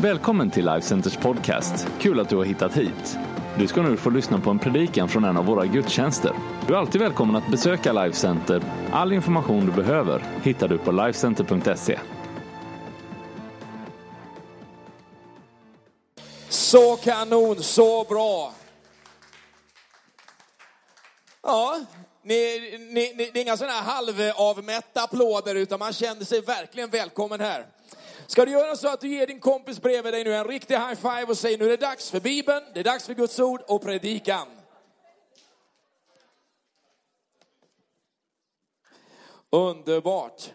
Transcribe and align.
Välkommen 0.00 0.50
till 0.50 0.66
Life 0.66 0.86
Centers 0.86 1.16
podcast. 1.16 1.88
Kul 1.98 2.20
att 2.20 2.28
du 2.28 2.36
har 2.36 2.44
hittat 2.44 2.76
hit. 2.76 3.18
Du 3.58 3.66
ska 3.66 3.82
nu 3.82 3.96
få 3.96 4.10
lyssna 4.10 4.40
på 4.40 4.50
en 4.50 4.58
predikan 4.58 5.08
från 5.08 5.24
en 5.24 5.36
av 5.36 5.44
våra 5.46 5.66
gudstjänster. 5.66 6.32
Du 6.66 6.74
är 6.74 6.78
alltid 6.78 7.00
välkommen 7.00 7.36
att 7.36 7.50
besöka 7.50 7.92
Life 7.92 8.16
Center. 8.16 8.62
All 8.92 9.12
information 9.12 9.66
du 9.66 9.72
behöver 9.72 10.24
hittar 10.42 10.68
du 10.68 10.78
på 10.78 10.92
lifecenter.se. 10.92 11.98
Så 16.48 16.96
kanon, 16.96 17.56
så 17.62 18.04
bra. 18.04 18.52
Ja, 21.42 21.80
ni, 22.22 22.60
ni, 22.78 23.14
ni, 23.16 23.30
det 23.34 23.38
är 23.38 23.42
inga 23.42 23.56
sådana 23.56 23.74
här 23.74 23.82
halvavmätta 23.82 25.02
applåder 25.02 25.54
utan 25.54 25.78
man 25.78 25.92
känner 25.92 26.24
sig 26.24 26.40
verkligen 26.40 26.90
välkommen 26.90 27.40
här. 27.40 27.66
Ska 28.26 28.44
du 28.44 28.50
göra 28.50 28.76
så 28.76 28.88
att 28.88 29.00
du 29.00 29.08
ger 29.08 29.26
din 29.26 29.40
kompis 29.40 29.80
bredvid 29.80 30.12
dig 30.12 30.24
nu 30.24 30.34
en 30.34 30.44
riktig 30.44 30.74
high 30.74 30.94
five 30.94 31.24
och 31.24 31.38
säger 31.38 31.58
nu 31.58 31.64
är 31.64 31.68
det 31.68 31.76
dags 31.76 32.10
för 32.10 32.20
Bibeln, 32.20 32.64
det 32.74 32.80
är 32.80 32.84
dags 32.84 33.06
för 33.06 33.14
Guds 33.14 33.40
ord 33.40 33.62
och 33.66 33.82
predikan. 33.82 34.46
Underbart. 39.50 40.52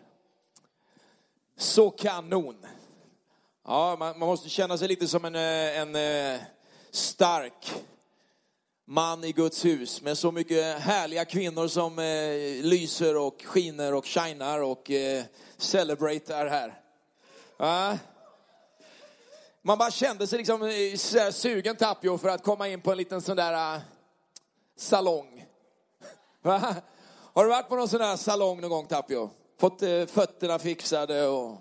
Så 1.57 1.89
kanon. 1.89 2.65
Ja, 3.67 3.95
man, 3.99 4.19
man 4.19 4.27
måste 4.27 4.49
känna 4.49 4.77
sig 4.77 4.87
lite 4.87 5.07
som 5.07 5.25
en, 5.25 5.35
eh, 5.35 5.79
en, 5.79 5.95
en 5.95 6.39
stark 6.91 7.73
man 8.85 9.23
i 9.23 9.31
Guds 9.31 9.65
hus 9.65 10.01
med 10.01 10.17
så 10.17 10.31
mycket 10.31 10.79
härliga 10.79 11.25
kvinnor 11.25 11.67
som 11.67 11.99
eh, 11.99 12.65
lyser 12.65 13.17
och 13.17 13.41
skiner 13.45 13.93
och 13.93 14.05
shinar 14.05 14.61
och 14.61 14.91
eh, 14.91 15.23
celebratar 15.57 16.47
här. 16.47 16.80
Ja. 17.61 17.97
Man 19.61 19.77
bara 19.77 19.91
kände 19.91 20.27
sig 20.27 20.37
liksom 20.37 20.63
eh, 20.63 21.31
sugen 21.31 21.75
Tapio 21.75 22.17
för 22.17 22.29
att 22.29 22.43
komma 22.43 22.67
in 22.67 22.81
på 22.81 22.91
en 22.91 22.97
liten 22.97 23.21
sån 23.21 23.37
där 23.37 23.75
uh, 23.75 23.81
salong. 24.75 25.45
Va? 26.41 26.75
Har 27.33 27.43
du 27.43 27.49
varit 27.49 27.69
på 27.69 27.75
någon 27.75 27.87
sån 27.87 27.99
där 27.99 28.17
salong 28.17 28.61
någon 28.61 28.69
gång 28.69 28.87
Tapio? 28.87 29.29
Fått 29.59 29.83
uh, 29.83 30.05
fötterna 30.05 30.59
fixade 30.59 31.27
och... 31.27 31.57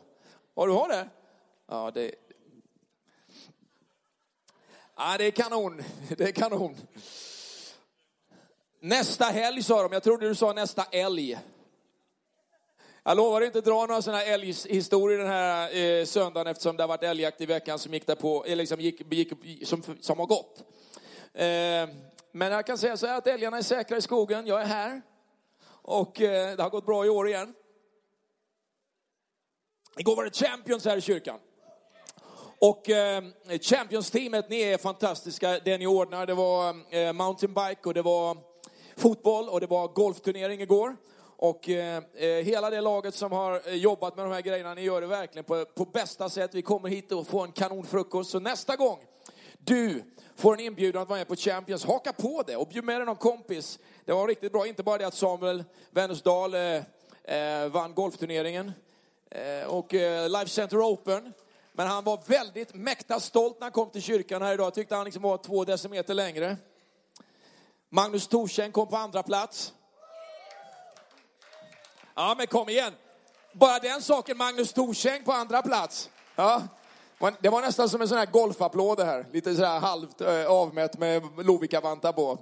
Ja, 0.55 0.67
du 0.67 0.73
har 0.73 0.89
det? 0.89 1.09
Ja, 1.69 1.91
det... 1.91 2.15
Ja, 4.97 5.15
det 5.19 5.25
är 5.25 5.31
kanon. 5.31 5.83
Det 6.09 6.25
är 6.25 6.33
kanon. 6.33 6.77
Nästa 8.81 9.25
helg 9.25 9.63
sa 9.63 9.83
de, 9.83 9.93
jag 9.93 10.03
trodde 10.03 10.29
du 10.29 10.35
sa 10.35 10.53
nästa 10.53 10.85
älg. 10.85 11.39
Jag 13.11 13.17
lovar 13.17 13.41
inte 13.41 13.61
dra 13.61 13.87
några 13.87 14.03
sådana 14.03 14.23
älghistorier 14.23 15.19
den 15.19 15.27
här 15.27 15.77
eh, 15.77 16.05
söndagen 16.05 16.47
eftersom 16.47 16.77
det 16.77 16.83
har 16.83 16.89
varit 16.89 17.03
älgjakt 17.03 17.41
i 17.41 17.47
veckan 17.47 17.79
som 17.79 17.95
gick 17.95 18.07
därpå, 18.07 18.45
eller 18.45 18.53
eh, 18.53 18.57
liksom 18.57 18.81
gick, 18.81 19.13
gick, 19.13 19.33
som, 19.69 19.83
som 20.01 20.19
har 20.19 20.27
gått. 20.27 20.65
Eh, 21.35 21.97
men 22.33 22.53
jag 22.53 22.67
kan 22.67 22.79
säga 22.79 22.97
så 22.97 23.07
här 23.07 23.19
att 23.19 23.27
älgarna 23.27 23.59
är 23.59 23.63
säkra 23.63 23.97
i 23.97 24.01
skogen, 24.01 24.47
jag 24.47 24.61
är 24.61 24.65
här. 24.65 25.03
Och 25.69 26.21
eh, 26.21 26.57
det 26.57 26.63
har 26.63 26.71
gått 26.71 26.87
bra 26.87 27.07
i 27.07 27.09
år 27.09 27.29
igen. 27.29 27.55
Igår 29.99 30.17
var 30.17 30.25
det 30.25 30.37
Champions 30.37 30.85
här 30.85 30.97
i 30.97 31.01
kyrkan. 31.01 31.39
Och 32.59 32.91
eh, 32.91 33.23
Champions-teamet, 33.61 34.49
ni 34.49 34.61
är 34.61 34.79
fantastiska. 34.79 35.59
Det 35.65 35.79
ni 35.79 35.87
ordnar, 35.87 36.27
det 36.27 36.35
var 36.35 36.77
eh, 36.91 37.13
mountainbike 37.13 37.81
och 37.85 37.95
det 37.95 38.03
var 38.03 38.37
fotboll 38.97 39.49
och 39.49 39.61
det 39.61 39.67
var 39.67 39.89
golfturnering 39.89 40.61
igår. 40.61 40.97
Och 41.43 41.69
eh, 41.69 42.03
eh, 42.15 42.29
hela 42.29 42.71
det 42.71 42.81
laget 42.81 43.15
som 43.15 43.33
har 43.33 43.63
eh, 43.65 43.75
jobbat 43.75 44.17
med 44.17 44.25
de 44.25 44.33
här 44.33 44.41
grejerna, 44.41 44.75
ni 44.75 44.83
gör 44.83 45.01
det 45.01 45.07
verkligen 45.07 45.45
på, 45.45 45.65
på 45.65 45.85
bästa 45.85 46.29
sätt. 46.29 46.55
Vi 46.55 46.63
kommer 46.63 46.89
hit 46.89 47.13
och 47.13 47.27
får 47.27 47.45
en 47.45 47.53
kanonfrukost. 47.53 48.31
Så 48.31 48.41
nästa 48.41 48.77
gång 48.77 48.99
du 49.59 50.03
får 50.37 50.55
en 50.55 50.61
inbjudan 50.61 51.03
att 51.03 51.09
vara 51.09 51.19
med 51.19 51.29
på 51.29 51.37
Champions, 51.37 51.85
haka 51.85 52.13
på 52.13 52.43
det 52.47 52.57
och 52.57 52.69
bjud 52.69 52.85
med 52.85 53.01
dig 53.01 53.07
någon 53.07 53.17
kompis. 53.17 53.79
Det 54.05 54.13
var 54.13 54.29
riktigt 54.29 54.53
bra, 54.53 54.67
inte 54.67 54.83
bara 54.83 54.99
det 54.99 55.07
att 55.07 55.15
Samuel 55.15 55.65
Wennersdal 55.91 56.55
eh, 56.55 56.61
eh, 57.25 57.69
vann 57.69 57.95
golfturneringen 57.95 58.73
eh, 59.31 59.69
och 59.69 59.95
eh, 59.95 60.31
Life 60.31 60.49
Center 60.49 60.93
Open. 60.93 61.33
Men 61.73 61.87
han 61.87 62.05
var 62.05 62.21
väldigt 62.27 62.75
mäkta 62.75 63.21
stolt 63.21 63.61
när 63.61 63.65
han 63.65 63.73
kom 63.73 63.91
till 63.91 64.03
kyrkan 64.03 64.43
här 64.43 64.55
idag. 64.55 64.67
Jag 64.67 64.75
tyckte 64.75 64.95
han 64.95 65.05
liksom 65.05 65.23
var 65.23 65.39
två 65.39 65.65
decimeter 65.65 66.15
längre. 66.15 66.57
Magnus 67.89 68.29
Torsen 68.29 68.73
kom 68.73 68.89
på 68.89 68.97
andra 68.97 69.23
plats. 69.23 69.75
Ja, 72.21 72.35
men 72.39 72.47
kom 72.47 72.69
igen. 72.69 72.93
Bara 73.53 73.79
den 73.79 74.03
saken, 74.03 74.37
Magnus 74.37 74.73
Torsäng 74.73 75.25
på 75.25 75.33
andra 75.33 75.63
plats. 75.63 76.11
Ja, 76.37 76.63
det 77.41 77.49
var 77.49 77.61
nästan 77.61 77.89
som 77.89 78.01
en 78.01 78.09
sån 78.09 78.19
här 78.19 78.27
golfapplåd 78.27 78.99
det 78.99 79.05
här. 79.05 79.27
Lite 79.33 79.55
så 79.55 79.65
här 79.65 79.81
halvt 79.81 80.21
eh, 80.21 80.47
avmätt 80.47 80.99
med 80.99 81.23
Lovikka-vantar 81.39 82.13
på. 82.13 82.39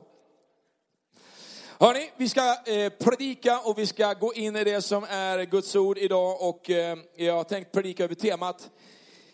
Hörni, 1.79 2.11
vi 2.17 2.29
ska 2.29 2.57
eh, 2.67 2.93
predika 2.93 3.61
och 3.61 3.79
vi 3.79 3.87
ska 3.87 4.13
gå 4.13 4.35
in 4.35 4.57
i 4.57 4.65
det 4.65 4.83
som 4.83 5.05
är 5.05 5.45
Guds 5.45 5.77
ord 5.77 5.99
idag. 5.99 6.43
Och 6.49 6.71
eh, 6.71 6.99
jag 7.17 7.35
har 7.35 7.45
tänkt 7.45 7.73
predika 7.73 8.05
över 8.05 8.15
temat. 8.15 8.71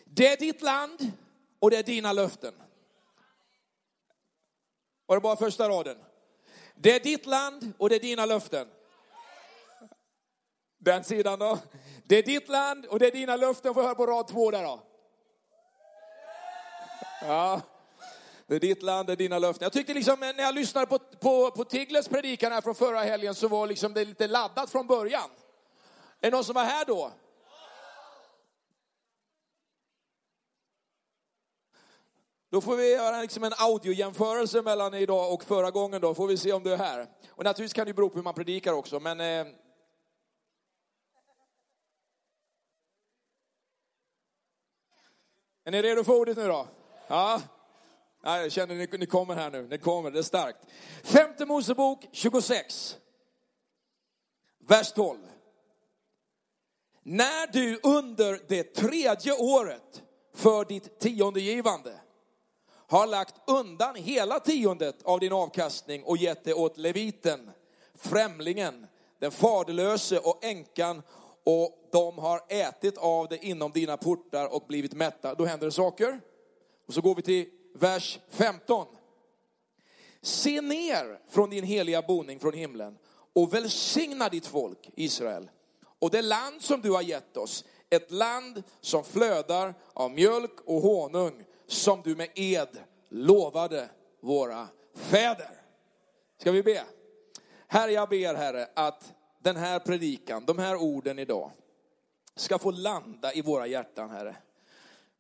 Det 0.05 0.29
är 0.29 0.37
ditt 0.37 0.63
land 0.63 1.13
och 1.59 1.71
det 1.71 1.77
är 1.77 1.83
dina 1.83 2.13
löften. 2.13 2.55
Var 5.07 5.17
det 5.17 5.21
bara 5.21 5.37
första 5.37 5.69
raden? 5.69 5.97
Det 6.75 6.95
är 6.95 7.01
ditt 7.01 7.27
land 7.27 7.73
och 7.79 7.89
det 7.89 7.95
är 7.95 8.01
dina 8.01 8.27
löften. 8.27 8.67
Den 10.85 11.05
sidan 11.05 11.39
då. 11.39 11.59
Det 12.05 12.19
är 12.19 12.23
ditt 12.23 12.49
land 12.49 12.87
och 12.87 12.99
det 12.99 13.07
är 13.07 13.11
dina 13.11 13.37
löften. 13.37 13.75
Får 13.75 13.83
jag 13.83 13.89
höra 13.89 13.95
på 13.95 14.07
rad 14.07 14.29
två 14.29 14.51
där 14.51 14.63
då. 14.63 14.81
Ja. 17.23 17.61
Det 18.47 18.55
är 18.55 18.61
ditt 18.61 18.83
land, 18.83 19.07
det 19.07 19.13
är 19.13 19.17
dina 19.17 19.39
löften. 19.39 19.65
Jag 19.65 19.73
tyckte 19.73 19.95
liksom 19.95 20.21
när 20.21 20.43
jag 20.43 20.55
lyssnade 20.55 20.87
på, 20.87 20.99
på, 20.99 21.51
på 21.51 21.65
Tigles 21.65 22.09
predikan 22.09 22.53
här 22.53 22.61
från 22.61 22.75
förra 22.75 23.01
helgen 23.01 23.35
så 23.35 23.49
var 23.49 23.67
liksom 23.67 23.95
det 23.95 24.05
lite 24.05 24.27
laddat 24.27 24.71
från 24.71 24.87
början. 24.87 25.31
Är 26.21 26.31
det 26.31 26.37
någon 26.37 26.45
som 26.45 26.55
var 26.55 26.65
här 26.65 26.85
då? 26.85 27.13
Då 32.51 32.61
får 32.61 32.77
vi 32.77 32.93
göra 32.93 33.21
liksom 33.21 33.45
en 33.45 33.53
audiojämförelse 33.59 34.63
mellan 34.63 34.95
idag 34.95 35.35
och 35.35 35.45
förra 35.45 35.71
gången 35.71 36.01
då, 36.01 36.15
får 36.15 36.27
vi 36.27 36.37
se 36.37 36.53
om 36.53 36.63
du 36.63 36.73
är 36.73 36.79
här. 36.79 37.07
Och 37.29 37.45
naturligtvis 37.45 37.73
kan 37.73 37.87
det 37.87 37.95
bero 37.95 38.09
på 38.09 38.17
hur 38.17 38.23
man 38.23 38.35
predikar 38.35 38.73
också, 38.73 39.01
men 39.01 39.21
eh, 39.21 39.47
Är 45.67 45.71
ni 45.71 45.83
redo 45.83 46.05
för 46.05 46.13
ordet 46.13 46.37
nu 46.37 46.49
då? 46.49 46.67
Ja. 47.09 47.43
ja 48.23 48.41
jag 48.41 48.53
känner 48.53 48.75
ni, 48.75 48.89
ni 48.99 49.07
kommer 49.07 49.35
här 49.35 49.51
nu, 49.51 49.67
ni 49.71 49.79
kommer, 49.79 50.11
det 50.11 50.19
är 50.19 50.23
starkt. 50.23 50.59
Femte 51.03 51.47
Mosebok 51.47 52.09
26. 52.13 52.97
Vers 54.69 54.93
12. 54.93 55.19
När 57.03 57.53
du 57.53 57.81
under 57.83 58.41
det 58.49 58.75
tredje 58.75 59.33
året 59.33 60.03
för 60.35 60.65
ditt 60.65 60.99
tiondegivande 60.99 62.01
har 62.87 63.07
lagt 63.07 63.35
undan 63.47 63.95
hela 63.95 64.41
tiondet 64.41 65.03
av 65.03 65.21
din 65.21 65.33
avkastning 65.33 66.05
och 66.05 66.17
gett 66.17 66.45
det 66.45 66.55
åt 66.55 66.79
leviten, 66.79 67.51
främlingen, 67.95 68.87
den 69.19 69.31
faderlöse 69.31 70.19
och 70.19 70.45
änkan 70.45 71.03
och 71.45 71.89
de 71.93 72.19
har 72.19 72.41
ätit 72.49 72.99
av 72.99 73.29
det 73.29 73.45
inom 73.47 73.73
dina 73.73 73.97
portar 73.97 74.55
och 74.55 74.65
blivit 74.67 74.95
mätta. 74.95 75.35
Då 75.35 75.45
händer 75.45 75.67
det 75.67 75.73
saker. 75.73 76.21
Och 76.87 76.95
så 76.95 77.01
går 77.01 77.15
vi 77.15 77.23
till 77.23 77.47
vers 77.75 78.19
15. 78.31 78.87
Se 80.23 80.61
ner 80.61 81.21
från 81.29 81.51
din 81.51 81.65
heliga 81.65 82.03
boning 82.03 82.41
från 82.41 82.53
himlen 82.53 82.99
och 83.33 83.55
välsigna 83.55 84.29
ditt 84.29 84.47
folk 84.47 84.91
Israel 84.95 85.51
och 85.99 86.11
det 86.11 86.23
land 86.23 86.63
som 86.63 86.81
du 86.81 86.91
har 86.91 87.03
gett 87.03 87.37
oss, 87.37 87.65
ett 87.91 88.11
land 88.11 88.63
som 88.81 89.05
flödar 89.05 89.75
av 89.93 90.11
mjölk 90.11 90.61
och 90.65 90.81
honung 90.81 91.45
som 91.67 92.03
du 92.05 92.17
med 92.17 92.29
ed 92.35 92.79
lovade 93.09 93.89
våra 94.21 94.69
fäder. 94.95 95.61
Ska 96.41 96.53
vi 96.53 96.63
be? 96.63 96.85
Herre, 97.67 97.93
jag 97.93 98.09
ber 98.09 98.35
Herre 98.35 98.69
att 98.75 99.14
den 99.45 99.57
här 99.57 99.79
predikan, 99.79 100.45
de 100.45 100.59
här 100.59 100.77
orden 100.77 101.19
idag, 101.19 101.51
ska 102.37 102.59
få 102.59 102.71
landa 102.71 103.33
i 103.33 103.43
våra 103.43 103.67
hjärtan, 103.67 104.11
Herre. 104.11 104.37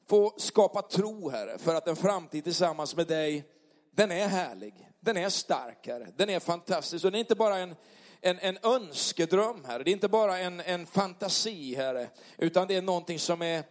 Få 0.06 0.34
skapa 0.36 0.82
tro, 0.82 1.30
Herre, 1.30 1.58
för 1.58 1.74
att 1.74 1.88
en 1.88 1.96
framtid 1.96 2.44
tillsammans 2.44 2.96
med 2.96 3.06
dig, 3.06 3.44
den 3.90 4.10
är 4.10 4.28
härlig, 4.28 4.90
den 5.00 5.16
är 5.16 5.28
stark, 5.28 5.86
Herre. 5.86 6.12
Den 6.16 6.30
är 6.30 6.40
fantastisk. 6.40 7.04
Och 7.04 7.12
det 7.12 7.18
är 7.18 7.20
inte 7.20 7.34
bara 7.34 7.58
en, 7.58 7.74
en, 8.20 8.38
en 8.38 8.58
önskedröm, 8.62 9.64
Herre. 9.64 9.82
Det 9.82 9.90
är 9.90 9.92
inte 9.92 10.08
bara 10.08 10.38
en, 10.38 10.60
en 10.60 10.86
fantasi, 10.86 11.74
Herre. 11.74 12.08
Utan 12.38 12.68
det 12.68 12.76
är 12.76 12.82
någonting 12.82 13.18
som 13.18 13.42
är 13.42 13.64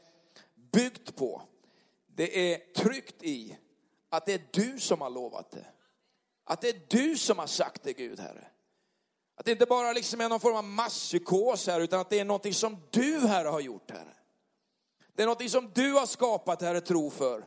byggt 0.72 1.16
på. 1.16 1.42
Det 2.08 2.54
är 2.54 2.74
tryggt 2.74 3.24
i 3.24 3.58
att 4.10 4.26
det 4.26 4.34
är 4.34 4.42
du 4.52 4.80
som 4.80 5.02
har 5.02 5.10
lovat 5.10 5.52
det. 5.52 5.66
Att 6.44 6.62
det 6.62 6.70
är 6.70 6.82
du 6.88 7.18
som 7.18 7.40
har 7.40 7.48
sagt 7.48 7.84
det, 7.84 7.94
Gud, 7.94 8.20
Herre. 8.20 8.48
Att 9.36 9.46
det 9.46 9.52
inte 9.52 9.66
bara 9.66 9.94
liksom 9.94 10.22
är 10.22 10.30
någon 10.30 10.40
form 10.40 10.56
av 10.56 10.64
masspsykos 10.64 11.68
här, 11.68 11.80
utan 11.80 12.00
att 12.00 12.10
det 12.10 12.20
är 12.20 12.26
någonting 12.26 12.54
som 12.54 12.78
du, 12.90 13.20
Herre, 13.20 13.48
har 13.48 13.60
gjort, 13.60 13.92
Herre. 13.92 14.14
Det 15.16 15.24
är 15.24 15.28
något 15.28 15.50
som 15.50 15.72
du 15.74 15.94
har 15.94 16.06
skapat, 16.06 16.62
Herre, 16.62 16.82
tro 16.82 17.10
för. 17.10 17.46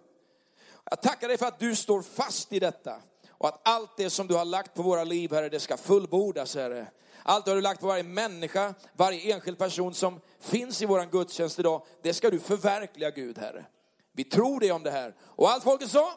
Jag 0.90 1.02
tackar 1.02 1.28
dig 1.28 1.38
för 1.38 1.46
att 1.46 1.58
du 1.58 1.76
står 1.76 2.02
fast 2.02 2.52
i 2.52 2.58
detta. 2.58 3.00
Och 3.30 3.48
att 3.48 3.68
allt 3.68 3.96
det 3.96 4.10
som 4.10 4.26
du 4.26 4.34
har 4.34 4.44
lagt 4.44 4.74
på 4.74 4.82
våra 4.82 5.04
liv, 5.04 5.32
Herre, 5.32 5.48
det 5.48 5.60
ska 5.60 5.76
fullbordas, 5.76 6.54
Herre. 6.54 6.86
Allt 7.22 7.44
det 7.44 7.50
har 7.50 7.60
lagt 7.60 7.80
på 7.80 7.86
varje 7.86 8.02
människa, 8.02 8.74
varje 8.92 9.34
enskild 9.34 9.58
person 9.58 9.94
som 9.94 10.20
finns 10.40 10.82
i 10.82 10.86
våran 10.86 11.10
gudstjänst 11.10 11.58
idag, 11.58 11.82
det 12.02 12.14
ska 12.14 12.30
du 12.30 12.38
förverkliga, 12.38 13.10
Gud, 13.10 13.38
Herre. 13.38 13.66
Vi 14.12 14.24
tror 14.24 14.60
det 14.60 14.72
om 14.72 14.82
det 14.82 14.90
här. 14.90 15.14
Och 15.20 15.50
allt 15.50 15.62
folket 15.62 15.90
sa? 15.90 16.12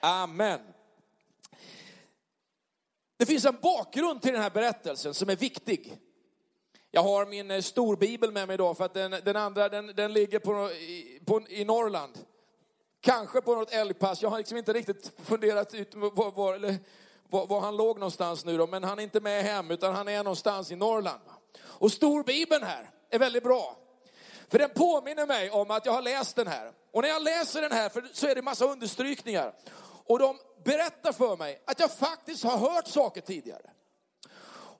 Amen. 0.00 0.60
Det 3.22 3.26
finns 3.26 3.44
en 3.44 3.58
bakgrund 3.62 4.22
till 4.22 4.32
den 4.32 4.42
här 4.42 4.50
berättelsen 4.50 5.14
som 5.14 5.30
är 5.30 5.36
viktig. 5.36 5.98
Jag 6.90 7.02
har 7.02 7.26
min 7.26 7.50
eh, 7.50 7.60
storbibel 7.60 8.32
med 8.32 8.46
mig 8.46 8.54
idag 8.54 8.76
för 8.76 8.84
att 8.84 8.94
den, 8.94 9.10
den 9.24 9.36
andra 9.36 9.68
den, 9.68 9.86
den 9.86 10.12
ligger 10.12 10.38
på, 10.38 10.70
i, 10.70 11.20
på, 11.24 11.42
i 11.48 11.64
Norrland. 11.64 12.12
Kanske 13.00 13.40
på 13.40 13.54
något 13.54 13.72
älgpass. 13.72 14.22
Jag 14.22 14.30
har 14.30 14.38
liksom 14.38 14.56
inte 14.56 14.72
riktigt 14.72 15.12
funderat 15.24 15.74
ut 15.74 15.94
var, 15.94 16.30
var, 16.30 16.54
eller, 16.54 16.76
var, 17.28 17.46
var, 17.46 17.60
han 17.60 17.76
låg 17.76 17.98
någonstans 17.98 18.44
nu 18.44 18.56
då. 18.56 18.66
Men 18.66 18.84
han 18.84 18.98
är 18.98 19.02
inte 19.02 19.20
med 19.20 19.44
hem 19.44 19.70
utan 19.70 19.94
han 19.94 20.08
är 20.08 20.24
någonstans 20.24 20.70
i 20.70 20.76
Norrland. 20.76 21.22
Och 21.62 21.92
storbibeln 21.92 22.62
här 22.62 22.90
är 23.10 23.18
väldigt 23.18 23.42
bra. 23.42 23.76
För 24.48 24.58
den 24.58 24.70
påminner 24.70 25.26
mig 25.26 25.50
om 25.50 25.70
att 25.70 25.86
jag 25.86 25.92
har 25.92 26.02
läst 26.02 26.36
den 26.36 26.46
här. 26.46 26.72
Och 26.92 27.02
när 27.02 27.08
jag 27.08 27.22
läser 27.22 27.62
den 27.62 27.72
här 27.72 27.88
för 27.88 28.08
så 28.12 28.26
är 28.26 28.34
det 28.34 28.42
massa 28.42 28.64
understrykningar. 28.64 29.52
Och 30.06 30.18
de 30.18 30.38
berättar 30.64 31.12
för 31.12 31.36
mig 31.36 31.62
att 31.64 31.80
jag 31.80 31.92
faktiskt 31.92 32.44
har 32.44 32.58
hört 32.58 32.86
saker 32.88 33.20
tidigare. 33.20 33.70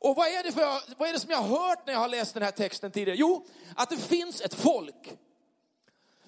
Och 0.03 0.17
vad 0.17 0.29
är, 0.29 0.43
det 0.43 0.53
för, 0.53 0.97
vad 0.99 1.09
är 1.09 1.13
det 1.13 1.21
som 1.21 1.31
jag 1.31 1.39
har 1.39 1.69
hört 1.69 1.87
när 1.87 1.93
jag 1.93 2.01
har 2.01 2.09
läst 2.09 2.35
den 2.35 2.43
här 2.43 2.51
texten 2.51 2.91
tidigare? 2.91 3.19
Jo, 3.19 3.47
att 3.77 3.91
det 3.91 3.97
finns 3.97 4.41
ett 4.41 4.55
folk 4.55 5.19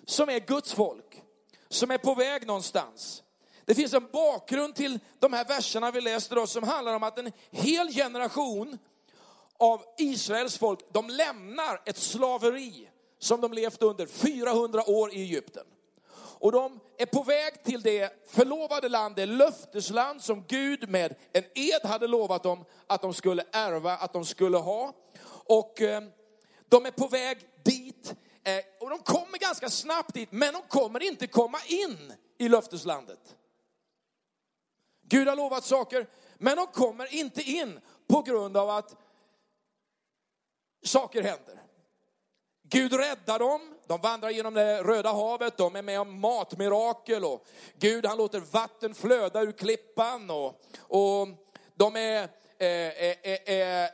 som 0.07 0.29
är 0.29 0.41
Guds 0.41 0.73
folk, 0.73 1.23
som 1.69 1.91
är 1.91 1.99
på 1.99 2.15
väg 2.15 2.47
någonstans. 2.47 3.23
Det 3.65 3.75
finns 3.75 3.95
en 3.95 4.09
bakgrund 4.13 4.75
till 4.75 4.99
de 5.19 5.33
här 5.33 5.45
verserna 5.45 5.91
vi 5.91 6.01
läste 6.01 6.35
då 6.35 6.47
som 6.47 6.65
handlar 6.65 6.95
om 6.95 7.03
att 7.03 7.19
en 7.19 7.33
hel 7.51 7.89
generation 7.89 8.79
av 9.59 9.83
Israels 9.99 10.59
folk, 10.59 10.81
de 10.93 11.11
lämnar 11.11 11.83
ett 11.87 11.99
slaveri 11.99 12.91
som 13.19 13.41
de 13.41 13.53
levt 13.53 13.83
under 13.83 14.07
400 14.07 14.91
år 14.91 15.15
i 15.15 15.23
Egypten. 15.23 15.67
Och 16.45 16.53
de 16.53 16.81
är 16.99 17.07
på 17.07 17.23
väg 17.23 17.65
till 17.65 17.83
det 17.83 18.31
förlovade 18.31 18.89
land, 18.89 19.17
det 19.17 19.27
löftesland 19.27 20.23
som 20.23 20.45
Gud 20.49 20.89
med 20.89 21.15
en 21.33 21.45
ed 21.55 21.81
hade 21.85 22.07
lovat 22.07 22.43
dem 22.43 22.65
att 22.87 23.03
de 23.03 23.15
skulle 23.15 23.45
ärva, 23.53 23.97
att 23.97 24.13
de 24.13 24.25
skulle 24.25 24.57
ha. 24.57 24.95
Och 25.47 25.81
eh, 25.81 26.03
de 26.69 26.87
är 26.87 26.91
på 26.91 27.09
väg 27.09 27.39
dit. 27.65 28.15
Eh, 28.43 28.61
och 28.81 28.91
de 28.91 28.99
kommer 28.99 29.39
ganska 29.39 29.71
snabbt 29.71 30.15
dit, 30.15 30.33
men 30.33 30.53
de 30.53 30.63
kommer 30.63 31.03
inte 31.03 31.27
komma 31.27 31.59
in 31.67 32.13
i 32.39 32.49
löfteslandet. 32.49 33.37
Gud 35.03 35.29
har 35.29 35.37
lovat 35.37 35.65
saker, 35.65 36.07
men 36.39 36.57
de 36.57 36.67
kommer 36.67 37.15
inte 37.15 37.43
in 37.43 37.81
på 38.09 38.23
grund 38.23 38.57
av 38.57 38.71
att 38.71 38.97
saker 40.85 41.23
händer. 41.23 41.64
Gud 42.75 42.93
räddar 42.93 43.39
dem, 43.39 43.75
de 43.87 44.01
vandrar 44.01 44.31
genom 44.31 44.55
det 44.55 44.83
röda 44.83 45.13
havet, 45.13 45.57
de 45.57 45.77
är 45.77 45.83
med 45.83 46.01
om 46.01 46.21
matmirakel 46.21 47.25
och 47.25 47.47
Gud 47.79 48.07
han 48.07 48.19
låter 48.19 48.41
vatten 48.41 48.95
flöda 48.95 49.43
ur 49.43 49.53
klippan 49.53 50.31
och, 50.31 50.61
och 50.79 51.29
de 51.75 51.97
är, 51.97 52.29
är, 52.59 52.91
är, 52.99 53.49
är, 53.49 53.91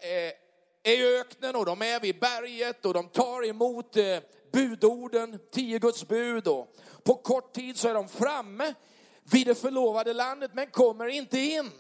är 0.83 0.93
i 0.93 1.19
öknen 1.21 1.57
och 1.57 1.67
de 1.67 1.83
är 1.83 2.01
vid 2.01 2.19
berget 2.19 2.85
och 2.85 2.95
de 2.95 3.09
tar 3.09 3.47
emot 3.47 3.97
eh, 3.97 4.19
budorden, 4.53 5.39
tio 5.53 5.79
Guds 5.79 6.09
bud 6.09 6.49
och 6.49 6.75
på 7.03 7.15
kort 7.15 7.53
tid 7.53 7.77
så 7.77 7.89
är 7.89 7.95
de 7.95 8.09
framme 8.09 8.75
vid 9.23 9.47
det 9.47 9.55
förlovade 9.55 10.13
landet 10.13 10.51
men 10.55 10.71
kommer 10.71 11.07
inte 11.07 11.39
in. 11.39 11.71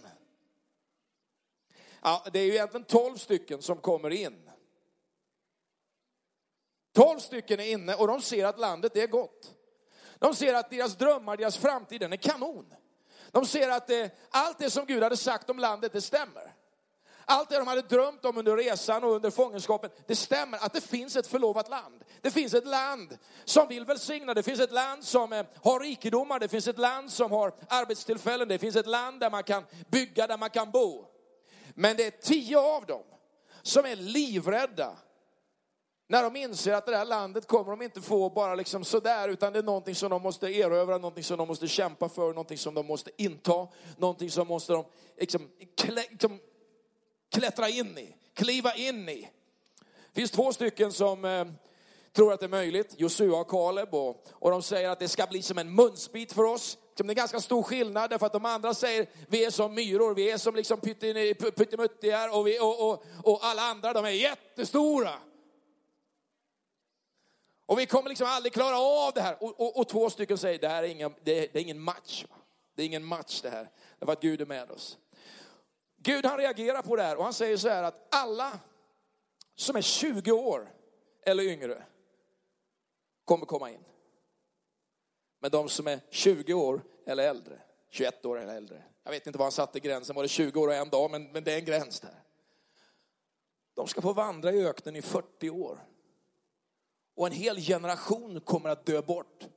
Ja, 2.02 2.26
det 2.32 2.38
är 2.38 2.44
ju 2.44 2.52
egentligen 2.52 2.85
tolv 2.85 3.17
stycken 3.17 3.62
som 3.62 3.76
kommer 3.76 4.11
in. 4.11 4.50
Tolv 6.93 7.19
stycken 7.19 7.61
är 7.61 7.73
inne 7.73 7.95
och 7.95 8.07
de 8.07 8.23
ser 8.23 8.47
att 8.47 8.59
landet 8.59 8.97
är 8.97 9.07
gott. 9.07 9.55
De 10.19 10.35
ser 10.35 10.55
att 10.55 10.71
deras 10.71 10.97
drömmar, 10.97 11.37
deras 11.37 11.57
framtid, 11.57 12.01
den 12.01 12.13
är 12.13 12.17
kanon. 12.17 12.75
De 13.31 13.47
ser 13.47 13.69
att 13.69 13.87
det, 13.87 14.19
allt 14.31 14.59
det 14.59 14.71
som 14.71 14.87
Gud 14.87 15.03
hade 15.03 15.17
sagt 15.17 15.51
om 15.51 15.59
landet, 15.59 15.93
det 15.93 16.01
stämmer. 16.01 16.55
Allt 17.25 17.49
det 17.49 17.59
de 17.59 17.67
hade 17.67 17.83
drömt 17.83 18.25
om 18.25 18.39
under 18.39 18.57
resan 18.57 19.05
och 19.05 19.11
under 19.11 19.31
fångenskapen, 19.31 19.91
det 20.07 20.17
stämmer 20.17 20.59
att 20.59 20.73
det 20.73 20.81
finns 20.81 21.17
ett 21.17 21.27
förlovat 21.27 21.71
land. 21.71 22.05
Det 22.21 22.31
finns 22.31 22.55
ett 22.55 22.67
land 22.67 23.19
som 23.45 23.69
vill 23.69 23.85
välsigna, 23.85 24.35
det 24.35 24.43
finns 24.43 24.61
ett 24.61 24.73
land 24.73 25.05
som 25.05 25.33
eh, 25.33 25.47
har 25.63 25.81
rikedomar, 25.81 26.39
det 26.39 26.49
finns 26.49 26.69
ett 26.69 26.79
land 26.79 27.13
som 27.13 27.31
har 27.33 27.55
arbetstillfällen, 27.69 28.49
det 28.49 28.59
finns 28.59 28.77
ett 28.77 28.87
land 28.87 29.21
där 29.21 29.31
man 29.31 29.43
kan 29.43 29.65
bygga, 29.91 30.27
där 30.27 30.39
man 30.39 30.51
kan 30.51 30.71
bo. 30.71 31.07
Men 31.75 31.97
det 31.97 32.07
är 32.07 32.11
tio 32.11 32.59
av 32.59 32.87
dem 32.87 33.05
som 33.63 33.85
är 33.85 33.97
livrädda 33.97 34.97
när 36.11 36.23
de 36.23 36.37
inser 36.37 36.73
att 36.73 36.87
det 36.87 36.97
här 36.97 37.05
landet 37.05 37.47
kommer 37.47 37.71
de 37.71 37.83
inte 37.83 38.01
få 38.01 38.31
bara 38.31 38.55
liksom 38.55 38.85
sådär, 38.85 39.29
utan 39.29 39.53
det 39.53 39.59
är 39.59 39.62
någonting 39.62 39.95
som 39.95 40.11
de 40.11 40.23
måste 40.23 40.47
erövra, 40.47 40.99
någonting 40.99 41.25
som 41.25 41.39
de 41.39 41.49
måste 41.49 41.69
kämpa 41.69 42.09
för, 42.09 42.29
någonting 42.29 42.59
som 42.59 42.75
de 42.75 42.87
måste 42.87 43.11
inta, 43.17 43.69
någonting 43.97 44.31
som 44.31 44.49
måste 44.49 44.73
de 44.73 44.85
liksom, 45.21 45.49
klä, 45.77 46.05
liksom, 46.11 46.39
klättra 47.33 47.69
in 47.69 47.99
i, 47.99 48.17
kliva 48.35 48.75
in 48.75 49.09
i. 49.09 49.29
Det 50.12 50.21
finns 50.21 50.31
två 50.31 50.53
stycken 50.53 50.93
som 50.93 51.25
eh, 51.25 51.47
tror 52.12 52.33
att 52.33 52.41
det 52.41 52.47
är 52.47 52.51
möjligt, 52.51 52.95
Josua 52.99 53.41
och 53.41 53.49
Kaleb, 53.49 53.95
och, 53.95 54.27
och 54.31 54.51
de 54.51 54.62
säger 54.62 54.89
att 54.89 54.99
det 54.99 55.09
ska 55.09 55.27
bli 55.27 55.43
som 55.43 55.59
en 55.59 55.75
munsbit 55.75 56.33
för 56.33 56.45
oss. 56.45 56.79
Liksom, 56.89 57.07
det 57.07 57.12
är 57.12 57.15
ganska 57.15 57.41
stor 57.41 57.62
skillnad 57.62 58.11
därför 58.11 58.27
att 58.27 58.33
de 58.33 58.45
andra 58.45 58.75
säger 58.75 59.07
vi 59.29 59.45
är 59.45 59.51
som 59.51 59.75
myror, 59.75 60.15
vi 60.15 60.31
är 60.31 60.39
som 60.39 60.57
liksom 60.57 60.81
pyttemuttigar 61.57 62.29
och, 62.29 62.49
och, 62.61 62.91
och, 62.91 63.05
och 63.25 63.39
alla 63.43 63.62
andra 63.62 63.93
de 63.93 64.05
är 64.05 64.11
jättestora. 64.11 65.12
Och 67.71 67.79
vi 67.79 67.87
kommer 67.87 68.09
liksom 68.09 68.27
aldrig 68.27 68.53
klara 68.53 68.79
av 68.79 69.13
det 69.15 69.21
här. 69.21 69.37
Och, 69.41 69.61
och, 69.61 69.79
och 69.79 69.89
två 69.89 70.11
stycken 70.11 70.39
säger, 70.39 70.59
det 70.59 70.69
här 70.69 70.83
är 70.83 70.87
ingen, 70.89 71.15
det 71.25 71.39
är, 71.39 71.49
det 71.53 71.59
är 71.59 71.63
ingen 71.63 71.81
match. 71.81 72.25
Det 72.75 72.83
är 72.83 72.87
ingen 72.87 73.05
match 73.05 73.41
det 73.43 73.51
här. 73.51 73.71
Därför 73.99 74.13
att 74.13 74.23
Gud 74.23 74.41
är 74.41 74.47
med 74.47 74.71
oss. 74.71 74.99
Gud 75.97 76.27
han 76.27 76.39
reagerar 76.39 76.83
på 76.83 76.97
det 76.97 77.03
här 77.03 77.17
och 77.17 77.25
han 77.25 77.33
säger 77.33 77.57
så 77.57 77.69
här 77.69 77.83
att 77.83 78.15
alla 78.15 78.59
som 79.55 79.77
är 79.77 79.81
20 79.81 80.33
år 80.33 80.73
eller 81.23 81.43
yngre 81.43 81.83
kommer 83.25 83.47
komma 83.47 83.71
in. 83.71 83.85
Men 85.41 85.51
de 85.51 85.69
som 85.69 85.87
är 85.87 86.00
20 86.11 86.55
år 86.55 86.83
eller 87.07 87.29
äldre, 87.29 87.61
21 87.91 88.25
år 88.25 88.39
eller 88.39 88.57
äldre, 88.57 88.83
jag 89.05 89.11
vet 89.11 89.27
inte 89.27 89.39
var 89.39 89.45
han 89.45 89.53
satte 89.53 89.81
gränsen, 89.81 90.17
var 90.17 90.23
det 90.23 90.29
20 90.29 90.61
år 90.61 90.69
och 90.69 90.75
en 90.75 90.89
dag, 90.89 91.11
men, 91.11 91.33
men 91.33 91.45
det 91.45 91.53
är 91.53 91.59
en 91.59 91.65
gräns 91.65 92.00
där. 92.00 92.23
De 93.75 93.87
ska 93.87 94.00
få 94.00 94.12
vandra 94.12 94.53
i 94.53 94.67
öknen 94.67 94.97
i 94.97 95.03
40 95.03 95.50
år 95.50 95.79
och 97.21 97.27
en 97.27 97.33
hel 97.33 97.61
generation 97.61 98.41
kommer 98.41 98.71
att 98.71 98.87
dö 98.87 99.03
bort. 99.03 99.49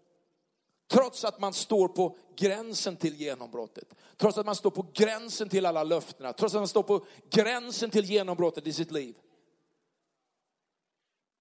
Trots 0.88 1.26
att 1.26 1.40
man 1.40 1.54
står 1.54 1.88
på 1.88 2.18
gränsen 2.36 2.98
till 2.98 3.16
genombrottet. 3.16 3.96
Trots 4.18 4.38
att 4.38 4.46
man 4.46 4.56
står 4.56 4.72
på 4.72 4.88
gränsen 4.94 5.50
till 5.50 5.66
alla 5.66 5.84
löftena. 5.84 6.34
Trots 6.34 6.56
att 6.56 6.62
man 6.62 6.68
står 6.68 6.84
på 6.84 7.06
gränsen 7.30 7.90
till 7.90 8.06
genombrottet 8.06 8.68
i 8.68 8.74
sitt 8.74 8.92
liv. 8.92 9.16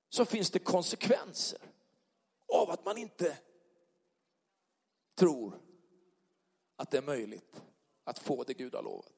Så 0.09 0.25
finns 0.25 0.50
det 0.50 0.59
konsekvenser 0.59 1.59
av 2.49 2.71
att 2.71 2.85
man 2.85 2.99
inte 2.99 3.38
tror 5.19 5.61
att 6.76 6.91
det 6.91 6.99
är 6.99 7.02
möjligt 7.02 7.62
att 8.05 8.19
få 8.19 8.45
det 8.45 8.55
Gud 8.55 8.75
har 8.75 8.83
lovat. 8.83 9.12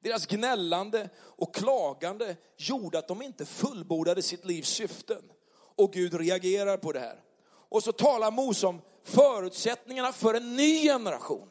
Deras 0.00 0.26
gnällande 0.26 1.10
och 1.18 1.54
klagande 1.54 2.36
gjorde 2.56 2.98
att 2.98 3.08
de 3.08 3.22
inte 3.22 3.46
fullbordade 3.46 4.22
sitt 4.22 4.44
livs 4.44 4.68
syften 4.68 5.32
och 5.76 5.92
Gud 5.92 6.14
reagerar 6.14 6.76
på 6.76 6.92
det 6.92 7.00
här. 7.00 7.20
Och 7.68 7.82
så 7.82 7.92
talar 7.92 8.30
Mose 8.30 8.66
om 8.66 8.80
förutsättningarna 9.04 10.12
för 10.12 10.34
en 10.34 10.56
ny 10.56 10.82
generation. 10.82 11.48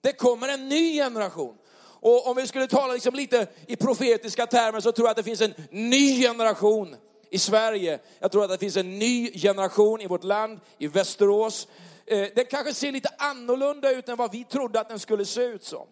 Det 0.00 0.12
kommer 0.12 0.48
en 0.48 0.68
ny 0.68 0.94
generation. 0.94 1.58
Och 2.02 2.26
om 2.26 2.36
vi 2.36 2.46
skulle 2.46 2.66
tala 2.66 2.92
liksom 2.92 3.14
lite 3.14 3.46
i 3.66 3.76
profetiska 3.76 4.46
termer 4.46 4.80
så 4.80 4.92
tror 4.92 5.06
jag 5.06 5.10
att 5.10 5.16
det 5.16 5.22
finns 5.22 5.40
en 5.40 5.54
ny 5.70 6.22
generation 6.22 6.96
i 7.30 7.38
Sverige. 7.38 7.98
Jag 8.18 8.32
tror 8.32 8.44
att 8.44 8.50
det 8.50 8.58
finns 8.58 8.76
en 8.76 8.98
ny 8.98 9.32
generation 9.32 10.00
i 10.00 10.06
vårt 10.06 10.24
land, 10.24 10.60
i 10.78 10.86
Västerås. 10.86 11.68
Eh, 12.06 12.28
den 12.34 12.44
kanske 12.44 12.74
ser 12.74 12.92
lite 12.92 13.08
annorlunda 13.18 13.90
ut 13.90 14.08
än 14.08 14.16
vad 14.16 14.32
vi 14.32 14.44
trodde 14.44 14.80
att 14.80 14.88
den 14.88 14.98
skulle 14.98 15.24
se 15.24 15.42
ut 15.42 15.64
som. 15.64 15.86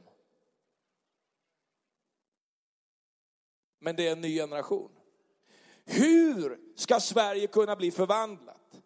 Men 3.81 3.97
det 3.97 4.09
är 4.09 4.13
en 4.13 4.21
ny 4.21 4.35
generation. 4.37 4.91
Hur 5.91 6.59
ska 6.77 7.01
Sverige 7.01 7.47
kunna 7.47 7.77
bli 7.77 7.91
förvandlat? 7.91 8.81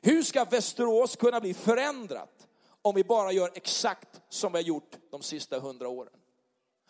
Hur 0.00 0.22
ska 0.22 0.44
Västerås 0.44 1.16
kunna 1.16 1.40
bli 1.40 1.54
förändrat 1.54 2.48
om 2.82 2.94
vi 2.94 3.04
bara 3.04 3.32
gör 3.32 3.50
exakt 3.54 4.20
som 4.28 4.52
vi 4.52 4.58
har 4.58 4.64
gjort 4.64 4.96
de 5.10 5.22
sista 5.22 5.58
hundra 5.58 5.88
åren? 5.88 6.12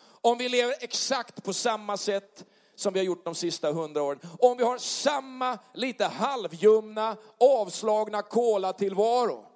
Om 0.02 0.38
vi 0.38 0.48
lever 0.48 0.74
exakt 0.80 1.44
på 1.44 1.52
samma 1.52 1.96
sätt 1.96 2.44
som 2.74 2.92
vi 2.92 3.00
har 3.00 3.04
gjort 3.04 3.24
de 3.24 3.34
sista 3.34 3.72
hundra 3.72 4.02
åren, 4.02 4.20
om 4.38 4.56
vi 4.56 4.64
har 4.64 4.78
samma 4.78 5.58
lite 5.74 6.04
halvljumna, 6.04 7.16
avslagna 7.38 8.22
kolatillvaro? 8.22 9.50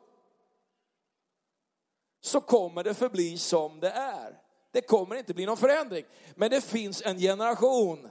så 2.25 2.41
kommer 2.41 2.85
det 2.85 2.95
förbli 2.95 3.39
som 3.39 3.81
det 3.81 3.91
är. 3.91 4.39
Det 4.73 4.81
kommer 4.81 5.17
inte 5.17 5.35
bli 5.35 5.47
någon 5.47 5.57
förändring. 5.57 6.05
Men 6.35 6.51
det 6.51 6.61
finns 6.61 7.03
en 7.03 7.19
generation 7.19 8.11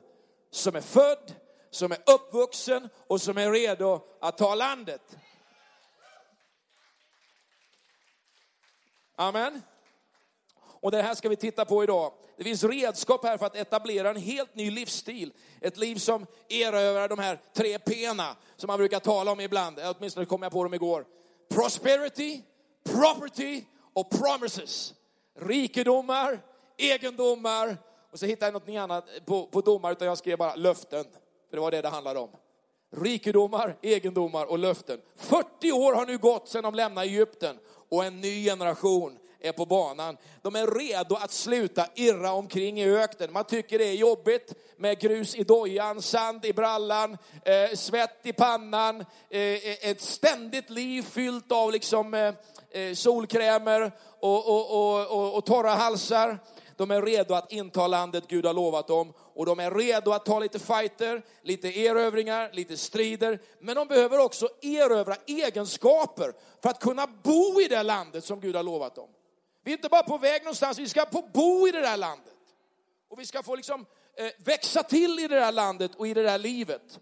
som 0.52 0.76
är 0.76 0.82
född, 0.82 1.34
som 1.76 1.92
är 1.92 1.98
uppvuxen 2.06 2.90
och 3.08 3.22
som 3.22 3.38
är 3.38 3.52
redo 3.52 4.02
att 4.20 4.38
ta 4.38 4.56
landet. 4.56 5.18
Amen. 9.16 9.62
Och 10.62 10.92
det 10.92 11.02
här 11.02 11.16
ska 11.16 11.30
vi 11.30 11.36
titta 11.36 11.66
på 11.66 11.84
idag. 11.84 12.14
Det 12.38 12.44
finns 12.44 12.64
redskap 12.64 13.24
här 13.24 13.38
för 13.38 13.46
att 13.46 13.56
etablera 13.56 14.10
en 14.10 14.18
helt 14.18 14.56
ny 14.56 14.72
livsstil. 14.72 15.34
Ett 15.62 15.78
liv 15.78 15.96
som 15.96 16.26
erövrar 16.50 17.08
de 17.08 17.20
här 17.20 17.40
tre 17.54 17.78
P'na 17.78 18.36
som 18.56 18.68
man 18.68 18.78
brukar 18.78 19.00
tala 19.00 19.32
om 19.32 19.40
ibland. 19.40 19.80
Åtminstone 19.98 20.26
kom 20.26 20.44
jag 20.44 20.52
på 20.52 20.64
dem 20.64 20.74
igår. 20.74 21.06
Prosperity, 21.50 22.42
property 22.84 23.64
och 23.94 24.10
promises. 24.10 24.94
Rikedomar, 25.40 26.40
egendomar 26.78 27.78
och 28.12 28.20
så 28.20 28.26
hittade 28.26 28.52
jag 28.52 28.54
något 28.54 28.82
annat 28.82 29.26
på, 29.26 29.48
på 29.48 29.62
domar 29.62 29.92
utan 29.92 30.08
jag 30.08 30.18
skrev 30.18 30.38
bara 30.38 30.56
löften. 30.56 31.06
För 31.54 31.58
det 31.58 31.62
var 31.62 31.72
det 31.72 31.82
det 31.82 31.90
handlade 31.90 32.20
om. 32.20 32.30
Rikedomar, 32.96 33.78
egendomar 33.82 34.46
och 34.46 34.60
löften. 34.60 35.00
40 35.16 35.72
år 35.72 35.94
har 35.94 36.06
nu 36.06 36.18
gått 36.18 36.50
sedan 36.50 36.64
de 36.64 36.76
lämnade 36.76 37.08
Egypten 37.08 37.60
och 37.90 38.06
en 38.06 38.22
ny 38.22 38.46
generation 38.46 39.18
är 39.40 39.52
på 39.52 39.66
banan. 39.66 40.18
De 40.42 40.56
är 40.56 40.68
redo 40.68 41.16
att 41.16 41.32
sluta 41.32 41.88
irra 41.96 42.32
omkring 42.32 42.82
i 42.82 42.90
öknen. 42.90 43.34
Man 43.34 43.44
tycker 43.44 43.80
det 43.80 43.86
är 43.86 43.94
jobbigt 43.94 44.54
med 44.78 45.00
grus 45.00 45.36
i 45.36 45.44
dojan, 45.44 46.02
sand 46.02 46.46
i 46.46 46.54
brallan, 46.54 47.18
eh, 47.46 47.76
svett 47.76 48.20
i 48.24 48.34
pannan, 48.34 49.06
eh, 49.30 49.42
eh 49.42 49.90
ett 49.90 50.02
ständigt 50.02 50.70
liv 50.70 51.02
fyllt 51.02 51.52
av 51.52 51.72
liksom, 51.72 52.14
eh, 52.14 52.34
eh 52.72 52.94
solkrämer 52.94 53.92
och, 54.20 54.48
och, 54.48 55.12
och, 55.12 55.38
och 55.38 55.46
torra 55.46 55.72
halsar. 55.72 56.40
De 56.78 56.92
är 56.92 57.02
redo 57.02 57.34
att 57.34 57.52
inta 57.52 57.88
landet 57.88 58.24
Gud 58.28 58.46
har 58.46 58.54
lovat 58.54 58.88
dem 58.88 59.14
och 59.18 59.46
de 59.46 59.60
är 59.60 59.72
redo 59.72 60.12
att 60.12 60.26
ta 60.26 60.40
lite 60.40 60.60
fighter, 60.60 61.22
lite 61.42 61.80
erövringar, 61.80 62.50
lite 62.54 62.78
strider. 62.78 63.40
Men 63.60 63.76
de 63.76 63.88
behöver 63.88 64.20
också 64.20 64.48
erövra 64.62 65.16
egenskaper 65.28 66.34
för 66.62 66.70
att 66.70 66.80
kunna 66.80 67.08
bo 67.08 67.62
i 67.62 67.68
det 67.68 67.84
landet 67.84 68.24
som 68.24 68.40
Gud 68.40 68.56
har 68.56 68.64
lovat 68.64 68.96
dem. 68.96 69.10
Vi 69.64 69.72
är 69.72 69.78
inte 69.78 69.90
bara 69.90 70.04
på 70.04 70.18
väg 70.18 70.44
någonstans, 70.44 70.80
vi 70.80 70.90
ska 70.90 71.06
få 71.06 71.30
bo 71.34 71.68
i 71.68 71.72
det 71.72 71.82
där 71.82 71.98
landet. 71.98 72.34
Och 73.10 73.20
vi 73.20 73.26
ska 73.26 73.44
få 73.44 73.56
liksom 73.56 73.86
eh, 74.18 74.32
växa 74.38 74.84
till 74.84 75.20
i 75.20 75.28
det 75.28 75.40
där 75.40 75.52
landet 75.52 75.96
och 75.96 76.08
i 76.08 76.14
det 76.14 76.24
där 76.24 76.38
livet. 76.38 77.00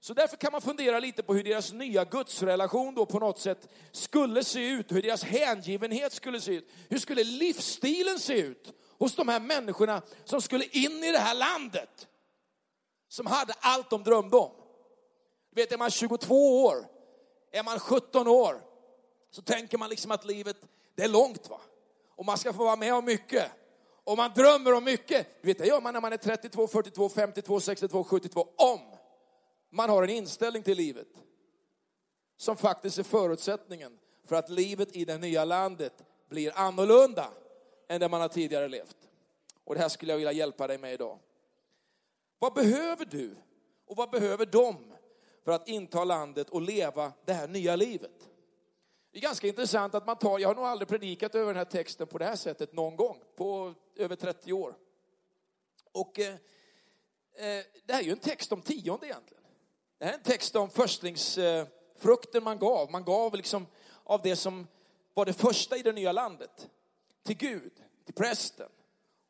Så 0.00 0.14
därför 0.14 0.36
kan 0.36 0.52
man 0.52 0.60
fundera 0.60 0.98
lite 0.98 1.22
på 1.22 1.34
hur 1.34 1.44
deras 1.44 1.72
nya 1.72 2.04
gudsrelation 2.04 2.94
då 2.94 3.06
på 3.06 3.18
något 3.18 3.38
sätt 3.38 3.68
skulle 3.92 4.44
se 4.44 4.68
ut, 4.68 4.92
hur 4.92 5.02
deras 5.02 5.24
hängivenhet 5.24 6.12
skulle 6.12 6.40
se 6.40 6.52
ut. 6.52 6.68
Hur 6.88 6.98
skulle 6.98 7.24
livsstilen 7.24 8.18
se 8.18 8.40
ut 8.40 8.72
hos 9.04 9.16
de 9.16 9.28
här 9.28 9.40
människorna 9.40 10.02
som 10.24 10.40
skulle 10.40 10.64
in 10.64 11.04
i 11.04 11.12
det 11.12 11.18
här 11.18 11.34
landet? 11.34 12.08
Som 13.08 13.26
hade 13.26 13.52
allt 13.60 13.90
de 13.90 14.02
drömde 14.02 14.36
om. 14.36 14.50
Du 15.50 15.62
vet, 15.62 15.72
är 15.72 15.78
man 15.78 15.90
22 15.90 16.64
år, 16.64 16.86
är 17.52 17.62
man 17.62 17.78
17 17.78 18.28
år, 18.28 18.62
så 19.30 19.42
tänker 19.42 19.78
man 19.78 19.90
liksom 19.90 20.10
att 20.10 20.24
livet, 20.24 20.56
det 20.94 21.02
är 21.02 21.08
långt 21.08 21.50
va? 21.50 21.60
Och 22.16 22.24
man 22.24 22.38
ska 22.38 22.52
få 22.52 22.64
vara 22.64 22.76
med 22.76 22.94
om 22.94 23.04
mycket. 23.04 23.50
Och 24.04 24.16
man 24.16 24.30
drömmer 24.34 24.72
om 24.72 24.84
mycket. 24.84 25.26
Du 25.42 25.46
vet, 25.46 25.58
det 25.58 25.66
gör 25.66 25.80
man 25.80 25.94
när 25.94 26.00
man 26.00 26.12
är 26.12 26.16
32, 26.16 26.66
42, 26.66 27.08
52, 27.08 27.60
62, 27.60 28.04
72. 28.04 28.48
Om 28.56 28.80
man 29.72 29.90
har 29.90 30.02
en 30.02 30.10
inställning 30.10 30.62
till 30.62 30.76
livet 30.76 31.08
som 32.36 32.56
faktiskt 32.56 32.98
är 32.98 33.02
förutsättningen 33.02 33.98
för 34.26 34.36
att 34.36 34.50
livet 34.50 34.96
i 34.96 35.04
det 35.04 35.18
nya 35.18 35.44
landet 35.44 35.92
blir 36.28 36.52
annorlunda 36.58 37.30
än 37.88 38.00
det 38.00 38.08
man 38.08 38.20
har 38.20 38.28
tidigare 38.28 38.68
levt. 38.68 38.96
Och 39.64 39.74
det 39.74 39.80
här 39.80 39.88
skulle 39.88 40.12
jag 40.12 40.16
vilja 40.16 40.32
hjälpa 40.32 40.66
dig 40.66 40.78
med 40.78 40.94
idag. 40.94 41.18
Vad 42.38 42.54
behöver 42.54 43.04
du 43.04 43.36
och 43.86 43.96
vad 43.96 44.10
behöver 44.10 44.46
de 44.46 44.92
för 45.44 45.52
att 45.52 45.68
inta 45.68 46.04
landet 46.04 46.50
och 46.50 46.62
leva 46.62 47.12
det 47.24 47.32
här 47.32 47.48
nya 47.48 47.76
livet? 47.76 48.30
Det 49.12 49.18
är 49.18 49.22
ganska 49.22 49.46
intressant 49.46 49.94
att 49.94 50.06
man 50.06 50.16
tar, 50.16 50.38
jag 50.38 50.48
har 50.48 50.54
nog 50.54 50.64
aldrig 50.64 50.88
predikat 50.88 51.34
över 51.34 51.46
den 51.46 51.56
här 51.56 51.64
texten 51.64 52.06
på 52.06 52.18
det 52.18 52.24
här 52.24 52.36
sättet 52.36 52.72
någon 52.72 52.96
gång 52.96 53.22
på 53.36 53.74
över 53.96 54.16
30 54.16 54.52
år. 54.52 54.74
Och 55.92 56.18
eh, 56.18 56.34
eh, 57.34 57.64
det 57.84 57.92
här 57.92 58.00
är 58.00 58.04
ju 58.04 58.12
en 58.12 58.18
text 58.18 58.52
om 58.52 58.62
tionde 58.62 59.06
egentligen. 59.06 59.42
Det 59.98 60.04
här 60.04 60.12
är 60.12 60.16
en 60.16 60.22
text 60.22 60.56
om 60.56 60.70
förstlingsfrukten 60.70 62.44
man 62.44 62.58
gav. 62.58 62.90
Man 62.90 63.04
gav 63.04 63.34
liksom 63.34 63.66
av 64.04 64.22
det 64.22 64.36
som 64.36 64.66
var 65.14 65.26
det 65.26 65.32
första 65.32 65.76
i 65.76 65.82
det 65.82 65.92
nya 65.92 66.12
landet. 66.12 66.68
Till 67.24 67.36
Gud, 67.36 67.72
till 68.04 68.14
prästen. 68.14 68.68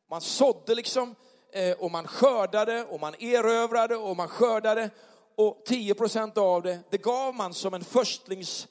Man 0.09 0.21
sådde 0.21 0.75
liksom 0.75 1.15
eh, 1.51 1.77
och 1.77 1.91
man 1.91 2.07
skördade 2.07 2.85
och 2.85 2.99
man 2.99 3.15
erövrade 3.19 3.95
och 3.95 4.17
man 4.17 4.27
skördade. 4.27 4.89
Och 5.35 5.61
10 5.65 5.93
procent 5.93 6.37
av 6.37 6.61
det, 6.61 6.79
det 6.89 6.97
gav 6.97 7.35
man 7.35 7.53
som 7.53 7.73
en 7.73 7.83
förstlingsgåva 7.83 8.69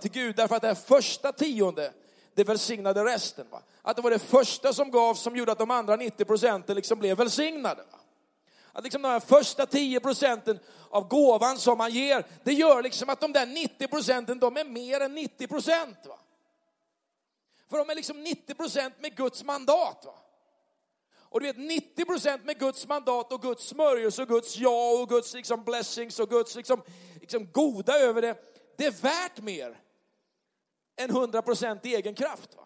till 0.00 0.10
Gud. 0.10 0.36
Därför 0.36 0.56
att 0.56 0.62
det 0.62 0.68
här 0.68 0.74
första 0.74 1.32
tionde, 1.32 1.92
det 2.34 2.44
välsignade 2.44 3.04
resten. 3.04 3.46
Va? 3.50 3.62
Att 3.82 3.96
det 3.96 4.02
var 4.02 4.10
det 4.10 4.18
första 4.18 4.72
som 4.72 4.90
gavs 4.90 5.20
som 5.20 5.36
gjorde 5.36 5.52
att 5.52 5.58
de 5.58 5.70
andra 5.70 5.96
90 5.96 6.24
procenten 6.24 6.76
liksom 6.76 6.98
blev 6.98 7.16
välsignade. 7.16 7.82
Va? 7.92 7.98
Att 8.72 8.84
liksom 8.84 9.02
de 9.02 9.08
här 9.08 9.20
första 9.20 9.66
10 9.66 10.00
procenten 10.00 10.58
av 10.90 11.08
gåvan 11.08 11.58
som 11.58 11.78
man 11.78 11.90
ger, 11.90 12.26
det 12.44 12.52
gör 12.52 12.82
liksom 12.82 13.08
att 13.08 13.20
de 13.20 13.32
där 13.32 13.46
90 13.46 13.88
procenten, 13.88 14.38
de 14.38 14.56
är 14.56 14.64
mer 14.64 15.00
än 15.00 15.14
90 15.14 15.46
procent. 15.48 15.98
För 17.72 17.78
de 17.78 17.90
är 17.90 17.94
liksom 17.94 18.22
90 18.22 18.54
procent 18.54 18.94
med 19.00 19.16
Guds 19.16 19.44
mandat. 19.44 20.04
Va? 20.04 20.14
Och 21.14 21.40
du 21.40 21.46
vet 21.46 21.58
90 21.58 22.04
procent 22.04 22.44
med 22.44 22.58
Guds 22.58 22.86
mandat 22.86 23.32
och 23.32 23.42
Guds 23.42 23.66
smörjelse 23.66 24.22
och 24.22 24.28
Guds 24.28 24.56
ja 24.56 25.00
och 25.00 25.08
Guds 25.08 25.34
liksom 25.34 25.64
blessings 25.64 26.18
och 26.18 26.30
Guds 26.30 26.54
liksom, 26.54 26.82
liksom 27.20 27.52
goda 27.52 27.98
över 27.98 28.22
det. 28.22 28.36
Det 28.76 28.86
är 28.86 28.90
värt 28.90 29.40
mer 29.40 29.80
än 30.96 31.10
100 31.10 31.42
procent 31.42 31.84
egen 31.84 32.14
kraft. 32.14 32.56
Va? 32.56 32.64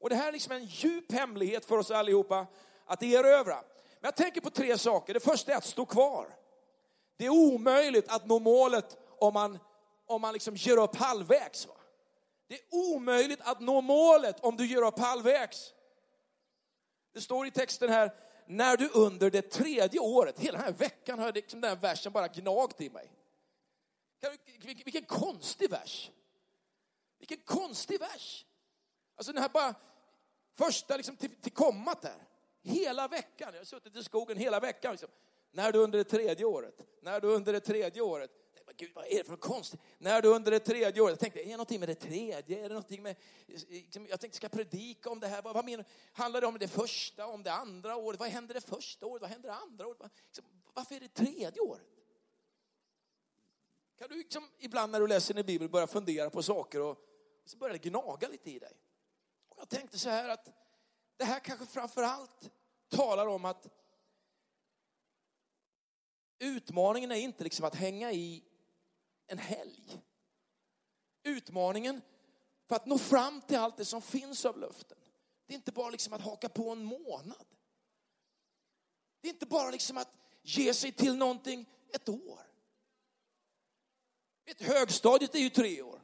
Och 0.00 0.10
det 0.10 0.16
här 0.16 0.28
är 0.28 0.32
liksom 0.32 0.52
en 0.52 0.64
djup 0.64 1.12
hemlighet 1.12 1.64
för 1.64 1.78
oss 1.78 1.90
allihopa 1.90 2.46
att 2.86 3.02
erövra. 3.02 3.56
Men 4.00 4.08
jag 4.08 4.16
tänker 4.16 4.40
på 4.40 4.50
tre 4.50 4.78
saker. 4.78 5.14
Det 5.14 5.20
första 5.20 5.52
är 5.52 5.56
att 5.56 5.64
stå 5.64 5.86
kvar. 5.86 6.36
Det 7.16 7.26
är 7.26 7.30
omöjligt 7.30 8.08
att 8.08 8.26
nå 8.26 8.38
målet 8.38 8.98
om 9.18 9.34
man, 9.34 9.58
om 10.06 10.20
man 10.20 10.32
liksom 10.32 10.56
ger 10.56 10.76
upp 10.76 10.96
halvvägs. 10.96 11.66
Va? 11.66 11.74
Det 12.50 12.54
är 12.54 12.66
omöjligt 12.70 13.40
att 13.40 13.60
nå 13.60 13.80
målet 13.80 14.40
om 14.40 14.56
du 14.56 14.66
ger 14.66 14.82
upp 14.82 14.98
halvvägs. 14.98 15.74
Det 17.12 17.20
står 17.20 17.46
i 17.46 17.50
texten 17.50 17.88
här, 17.88 18.14
när 18.46 18.76
du 18.76 18.88
under 18.88 19.30
det 19.30 19.42
tredje 19.42 20.00
året, 20.00 20.38
hela 20.38 20.58
den 20.58 20.66
här 20.66 20.72
veckan 20.72 21.18
har 21.18 21.32
liksom 21.32 21.60
den 21.60 21.70
här 21.70 21.76
versen 21.76 22.12
bara 22.12 22.28
gnagt 22.28 22.80
i 22.80 22.90
mig. 22.90 23.12
Vilken 24.84 25.04
konstig 25.04 25.70
vers. 25.70 26.10
Vilken 27.18 27.38
konstig 27.38 28.00
vers. 28.00 28.46
Alltså 29.16 29.32
den 29.32 29.42
här 29.42 29.48
bara 29.48 29.74
första 30.54 30.96
liksom 30.96 31.16
till, 31.16 31.34
till 31.34 31.52
kommat 31.52 32.02
där. 32.02 32.26
Hela 32.62 33.08
veckan, 33.08 33.48
jag 33.52 33.60
har 33.60 33.64
suttit 33.64 33.96
i 33.96 34.04
skogen 34.04 34.36
hela 34.36 34.60
veckan. 34.60 34.92
Liksom. 34.92 35.10
När 35.50 35.72
du 35.72 35.78
under 35.78 35.98
det 35.98 36.04
tredje 36.04 36.44
året, 36.44 36.86
när 37.00 37.20
du 37.20 37.28
under 37.28 37.52
det 37.52 37.60
tredje 37.60 38.02
året. 38.02 38.30
Men 38.70 38.76
Gud, 38.76 38.90
vad 38.94 39.04
är 39.04 39.18
det 39.18 39.24
för 39.24 39.36
konstigt? 39.36 39.80
När 39.98 40.22
du 40.22 40.28
under 40.28 40.50
det 40.50 40.60
tredje 40.60 41.02
året, 41.02 41.12
jag 41.12 41.18
tänkte, 41.18 41.40
är 41.40 41.44
det 41.44 41.50
någonting 41.50 41.80
med 41.80 41.88
det 41.88 41.94
tredje? 41.94 42.58
Är 42.58 42.62
det 42.62 42.68
någonting 42.68 43.02
med, 43.02 43.16
liksom, 43.46 44.06
jag 44.06 44.20
tänkte, 44.20 44.36
ska 44.36 44.44
jag 44.44 44.52
predika 44.52 45.10
om 45.10 45.20
det 45.20 45.28
här? 45.28 45.42
Vad, 45.42 45.54
vad 45.54 45.64
menar 45.64 45.84
Handlar 46.12 46.40
det 46.40 46.46
om 46.46 46.58
det 46.58 46.68
första, 46.68 47.26
om 47.26 47.42
det 47.42 47.52
andra 47.52 47.96
året? 47.96 48.20
Vad 48.20 48.28
händer 48.28 48.54
det 48.54 48.60
första 48.60 49.06
året? 49.06 49.22
Vad 49.22 49.30
händer 49.30 49.48
det 49.48 49.54
andra 49.54 49.86
året? 49.86 50.00
Liksom, 50.26 50.44
varför 50.74 50.94
är 50.94 51.00
det 51.00 51.08
tredje 51.08 51.60
året? 51.60 51.86
Kan 53.98 54.08
du 54.08 54.16
liksom, 54.16 54.48
ibland 54.58 54.92
när 54.92 55.00
du 55.00 55.06
läser 55.06 55.38
i 55.38 55.42
Bibeln 55.42 55.70
börja 55.70 55.86
fundera 55.86 56.30
på 56.30 56.42
saker 56.42 56.80
och 56.80 56.98
så 57.44 57.56
börjar 57.56 57.72
det 57.72 57.88
gnaga 57.88 58.28
lite 58.28 58.50
i 58.50 58.58
dig? 58.58 58.76
Och 59.48 59.56
jag 59.60 59.68
tänkte 59.68 59.98
så 59.98 60.08
här 60.08 60.28
att 60.28 60.48
det 61.16 61.24
här 61.24 61.40
kanske 61.40 61.66
framför 61.66 62.02
allt 62.02 62.50
talar 62.88 63.26
om 63.26 63.44
att 63.44 63.66
utmaningen 66.38 67.10
är 67.10 67.16
inte 67.16 67.44
liksom 67.44 67.64
att 67.64 67.74
hänga 67.74 68.12
i 68.12 68.44
en 69.30 69.38
helg. 69.38 70.02
Utmaningen 71.22 72.02
för 72.68 72.76
att 72.76 72.86
nå 72.86 72.98
fram 72.98 73.40
till 73.40 73.58
allt 73.58 73.76
det 73.76 73.84
som 73.84 74.02
finns 74.02 74.44
av 74.44 74.58
löften. 74.58 74.98
Det 75.46 75.54
är 75.54 75.56
inte 75.56 75.72
bara 75.72 75.90
liksom 75.90 76.12
att 76.12 76.20
haka 76.20 76.48
på 76.48 76.70
en 76.70 76.84
månad. 76.84 77.46
Det 79.20 79.28
är 79.28 79.32
inte 79.32 79.46
bara 79.46 79.70
liksom 79.70 79.96
att 79.96 80.08
ge 80.42 80.74
sig 80.74 80.92
till 80.92 81.16
någonting 81.16 81.68
ett 81.94 82.08
år. 82.08 82.46
Ett 84.44 84.62
högstadiet 84.62 85.34
är 85.34 85.38
ju 85.38 85.50
tre 85.50 85.82
år. 85.82 86.00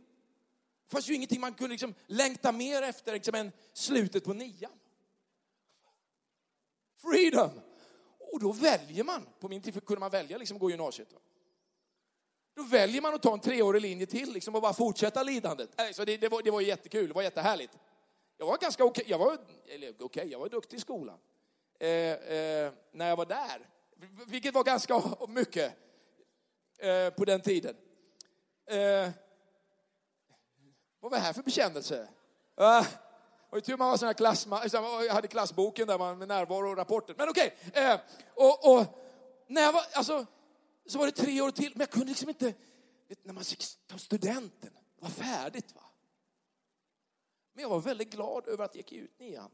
Det 0.85 0.93
fanns 0.93 1.09
ju 1.09 1.15
ingenting 1.15 1.41
man 1.41 1.55
kunde 1.55 1.73
liksom 1.73 1.95
längta 2.07 2.53
mer 2.53 2.83
efter 2.83 3.13
liksom 3.13 3.35
än 3.35 3.53
slutet 3.73 4.25
på 4.25 4.33
nian. 4.33 4.79
Freedom! 6.97 7.61
Och 8.33 8.41
då 8.41 8.53
väljer 8.53 9.05
man, 9.05 9.29
på 9.41 9.49
min 9.49 9.63
tid 9.63 9.85
kunde 9.87 10.01
man 10.01 10.11
välja 10.11 10.39
liksom 10.39 10.57
att 10.57 10.61
gå 10.61 10.71
gymnasiet. 10.71 11.13
Va? 11.13 11.21
Då 12.57 12.63
väljer 12.63 13.03
man 13.03 13.15
att 13.15 13.23
ta 13.23 13.33
en 13.33 13.41
treårig 13.41 13.83
linje 13.83 14.07
till 14.07 14.33
liksom, 14.33 14.55
och 14.55 14.63
bara 14.63 14.73
fortsätta 14.73 15.23
lidandet. 15.23 15.71
Alltså, 15.81 16.05
det, 16.05 16.17
det, 16.17 16.29
var, 16.29 16.43
det 16.43 16.51
var 16.51 16.61
jättekul, 16.61 17.09
det 17.09 17.15
var 17.15 17.23
jättehärligt. 17.23 17.79
Jag 18.39 18.47
var 18.47 18.59
ganska 18.59 18.85
okej, 18.85 19.03
okay. 19.03 19.11
jag 19.11 19.19
var, 19.19 19.39
eller 19.69 20.03
okay, 20.03 20.29
jag 20.29 20.39
var 20.39 20.49
duktig 20.49 20.77
i 20.77 20.81
skolan. 20.81 21.19
Eh, 21.81 21.89
eh, 21.89 22.73
när 22.93 23.09
jag 23.09 23.17
var 23.17 23.27
där, 23.27 23.69
vilket 24.27 24.55
var 24.55 24.65
ganska 24.65 25.03
mycket 25.29 25.73
eh, 26.79 27.11
på 27.11 27.25
den 27.25 27.41
tiden. 27.41 27.77
Eh, 28.67 29.11
vad 31.01 31.11
var 31.11 31.19
det 31.19 31.25
här 31.25 31.33
för 31.33 31.43
bekännelse? 31.43 32.09
Ah, 32.55 32.81
uh, 32.81 32.87
och 33.51 33.65
tur 33.65 33.77
man 33.77 33.91
var 33.91 33.97
sån 33.97 34.07
här 34.07 34.15
klass, 34.15 34.47
eh, 34.47 35.05
jag 35.07 35.15
hade 35.15 35.29
klassboken 35.29 35.87
där 35.87 35.99
man 35.99 36.19
med 36.19 36.29
närvaro 36.29 36.71
och 36.71 36.77
rapporter. 36.77 37.15
Men 37.19 37.29
okej, 37.29 37.57
okay. 37.69 37.85
eh, 37.85 38.01
och, 38.35 38.73
och, 38.73 38.87
när 39.47 39.63
jag 39.63 39.73
var, 39.73 39.83
alltså, 39.93 40.27
så 40.87 40.99
var 40.99 41.07
det 41.07 41.13
tre 41.13 41.41
år 41.41 41.51
till, 41.51 41.73
men 41.73 41.81
jag 41.81 41.91
kunde 41.91 42.09
liksom 42.09 42.29
inte, 42.29 42.55
vet, 43.09 43.25
när 43.25 43.33
man 43.33 43.45
ta 43.87 43.99
studenten, 43.99 44.71
det 44.97 45.03
var 45.03 45.09
färdigt 45.09 45.75
va. 45.75 45.83
Men 47.53 47.63
jag 47.63 47.69
var 47.69 47.81
väldigt 47.81 48.11
glad 48.11 48.49
över 48.49 48.65
att 48.65 48.75
jag 48.75 48.79
gick 48.79 48.93
ut 48.93 49.19
nian. 49.19 49.51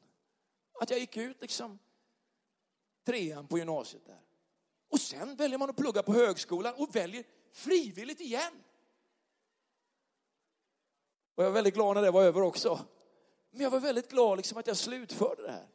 Att 0.80 0.90
jag 0.90 0.98
gick 0.98 1.16
ut 1.16 1.40
liksom 1.40 1.78
trean 3.04 3.46
på 3.46 3.58
gymnasiet 3.58 4.06
där. 4.06 4.20
Och 4.88 5.00
sen 5.00 5.36
väljer 5.36 5.58
man 5.58 5.70
att 5.70 5.76
plugga 5.76 6.02
på 6.02 6.12
högskolan 6.12 6.74
och 6.74 6.96
väljer 6.96 7.24
frivilligt 7.50 8.20
igen. 8.20 8.62
Och 11.34 11.44
jag 11.44 11.50
var 11.50 11.54
väldigt 11.54 11.74
glad 11.74 11.94
när 11.94 12.02
det 12.02 12.10
var 12.10 12.22
över 12.22 12.42
också. 12.42 12.80
Men 13.50 13.60
jag 13.60 13.70
var 13.70 13.80
väldigt 13.80 14.10
glad 14.10 14.36
liksom 14.36 14.58
att 14.58 14.66
jag 14.66 14.76
slutförde 14.76 15.42
det 15.42 15.52
här. 15.52 15.68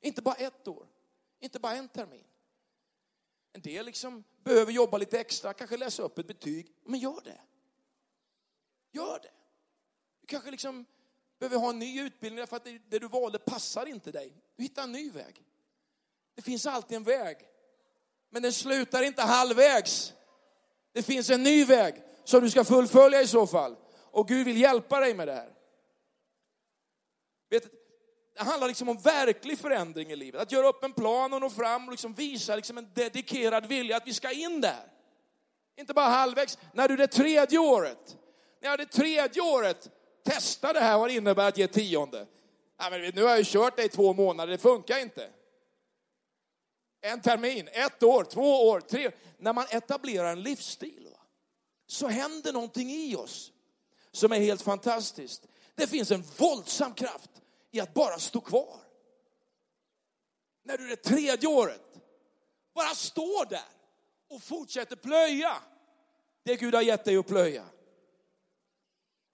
Inte 0.00 0.22
bara 0.22 0.34
ett 0.34 0.68
år, 0.68 0.88
inte 1.40 1.60
bara 1.60 1.74
en 1.74 1.88
termin. 1.88 2.29
En 3.52 3.60
del 3.60 3.86
liksom 3.86 4.24
behöver 4.44 4.72
jobba 4.72 4.98
lite 4.98 5.20
extra, 5.20 5.54
kanske 5.54 5.76
läsa 5.76 6.02
upp 6.02 6.18
ett 6.18 6.26
betyg. 6.26 6.72
Men 6.84 7.00
gör 7.00 7.20
det. 7.24 7.40
Gör 8.92 9.18
det. 9.22 9.32
Du 10.20 10.26
kanske 10.26 10.50
liksom 10.50 10.84
behöver 11.38 11.56
ha 11.56 11.70
en 11.70 11.78
ny 11.78 12.00
utbildning 12.00 12.38
därför 12.38 12.56
att 12.56 12.64
det 12.88 12.98
du 12.98 13.08
valde 13.08 13.38
passar 13.38 13.86
inte 13.86 14.12
dig. 14.12 14.34
Du 14.56 14.62
hittar 14.62 14.82
en 14.82 14.92
ny 14.92 15.10
väg. 15.10 15.44
Det 16.34 16.42
finns 16.42 16.66
alltid 16.66 16.96
en 16.96 17.04
väg. 17.04 17.36
Men 18.30 18.42
den 18.42 18.52
slutar 18.52 19.02
inte 19.02 19.22
halvvägs. 19.22 20.12
Det 20.92 21.02
finns 21.02 21.30
en 21.30 21.42
ny 21.42 21.64
väg 21.64 22.02
som 22.24 22.40
du 22.40 22.50
ska 22.50 22.64
fullfölja 22.64 23.22
i 23.22 23.26
så 23.26 23.46
fall. 23.46 23.76
Och 23.92 24.28
Gud 24.28 24.46
vill 24.46 24.60
hjälpa 24.60 25.00
dig 25.00 25.14
med 25.14 25.28
det 25.28 25.34
här. 25.34 25.54
Vet, 27.50 27.79
det 28.40 28.46
handlar 28.46 28.68
liksom 28.68 28.88
om 28.88 28.98
verklig 28.98 29.58
förändring 29.58 30.10
i 30.10 30.16
livet. 30.16 30.40
Att 30.40 30.52
göra 30.52 30.68
upp 30.68 30.84
en 30.84 30.92
plan 30.92 31.32
och 31.32 31.40
nå 31.40 31.50
fram 31.50 31.84
och 31.84 31.90
liksom 31.90 32.14
visa 32.14 32.56
liksom 32.56 32.78
en 32.78 32.90
dedikerad 32.94 33.66
vilja 33.66 33.96
att 33.96 34.06
vi 34.06 34.14
ska 34.14 34.30
in 34.30 34.60
där. 34.60 34.92
Inte 35.76 35.94
bara 35.94 36.08
halvvägs. 36.08 36.58
När 36.72 36.88
du 36.88 36.96
det 36.96 37.06
tredje 37.06 37.58
året, 37.58 38.16
när 38.62 38.76
det 38.76 38.86
tredje 38.86 39.42
året 39.42 39.90
testar 40.24 40.74
det 40.74 40.80
här 40.80 40.98
vad 40.98 41.08
det 41.08 41.14
innebär 41.14 41.48
att 41.48 41.58
ge 41.58 41.66
tionde. 41.66 42.26
Ja, 42.78 42.90
men 42.90 43.00
nu 43.14 43.22
har 43.22 43.28
jag 43.28 43.38
ju 43.38 43.44
kört 43.44 43.76
det 43.76 43.84
i 43.84 43.88
två 43.88 44.12
månader, 44.12 44.52
det 44.52 44.58
funkar 44.58 44.98
inte. 44.98 45.30
En 47.00 47.20
termin, 47.20 47.68
ett 47.72 48.02
år, 48.02 48.24
två 48.24 48.68
år, 48.68 48.80
tre 48.80 49.10
När 49.38 49.52
man 49.52 49.66
etablerar 49.70 50.32
en 50.32 50.42
livsstil 50.42 51.08
va, 51.12 51.20
så 51.86 52.08
händer 52.08 52.52
någonting 52.52 52.90
i 52.90 53.16
oss 53.16 53.52
som 54.12 54.32
är 54.32 54.38
helt 54.38 54.62
fantastiskt. 54.62 55.46
Det 55.74 55.86
finns 55.86 56.10
en 56.10 56.24
våldsam 56.36 56.94
kraft 56.94 57.29
i 57.70 57.80
att 57.80 57.94
bara 57.94 58.18
stå 58.18 58.40
kvar. 58.40 58.80
När 60.62 60.78
du 60.78 60.84
är 60.84 60.88
det 60.88 60.96
tredje 60.96 61.48
året, 61.48 62.00
bara 62.74 62.94
står 62.94 63.46
där 63.46 63.68
och 64.28 64.42
fortsätter 64.42 64.96
plöja 64.96 65.62
det 66.42 66.56
Gud 66.56 66.74
har 66.74 66.82
gett 66.82 67.04
dig 67.04 67.16
att 67.16 67.26
plöja. 67.26 67.64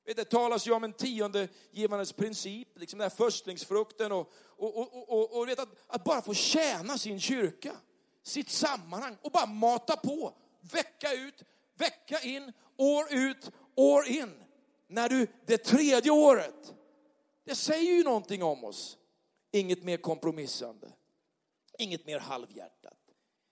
Det 0.05 0.25
talas 0.25 0.67
ju 0.67 0.73
om 0.73 0.85
en 0.85 0.93
tionde 0.93 1.49
givandes 1.71 2.13
princip, 2.13 2.69
liksom 2.75 2.99
den 2.99 3.11
här 3.11 3.17
förstlingsfrukten 3.17 4.13
och, 4.13 4.33
och, 4.39 4.77
och, 4.77 5.09
och, 5.09 5.39
och 5.39 5.49
vet 5.49 5.59
att, 5.59 5.69
att 5.87 6.05
bara 6.05 6.23
få 6.23 6.35
tjäna 6.35 6.99
sin 6.99 7.21
kyrka, 7.21 7.77
sitt 8.23 8.51
sammanhang 8.51 9.17
och 9.23 9.31
bara 9.31 9.47
mata 9.47 9.97
på, 9.97 10.35
vecka 10.61 11.13
ut, 11.13 11.43
vecka 11.75 12.21
in, 12.21 12.53
år 12.77 13.07
ut, 13.11 13.51
år 13.75 14.07
in. 14.07 14.43
När 14.89 15.09
du, 15.09 15.27
det 15.47 15.59
tredje 15.59 16.11
året, 16.11 16.75
det 17.47 17.55
säger 17.55 17.93
ju 17.93 18.05
någonting 18.05 18.43
om 18.43 18.65
oss. 18.65 18.99
Inget 19.53 19.83
mer 19.83 19.97
kompromissande, 19.97 20.93
inget 21.79 22.07
mer 22.07 22.19
halvhjärtat, 22.19 22.99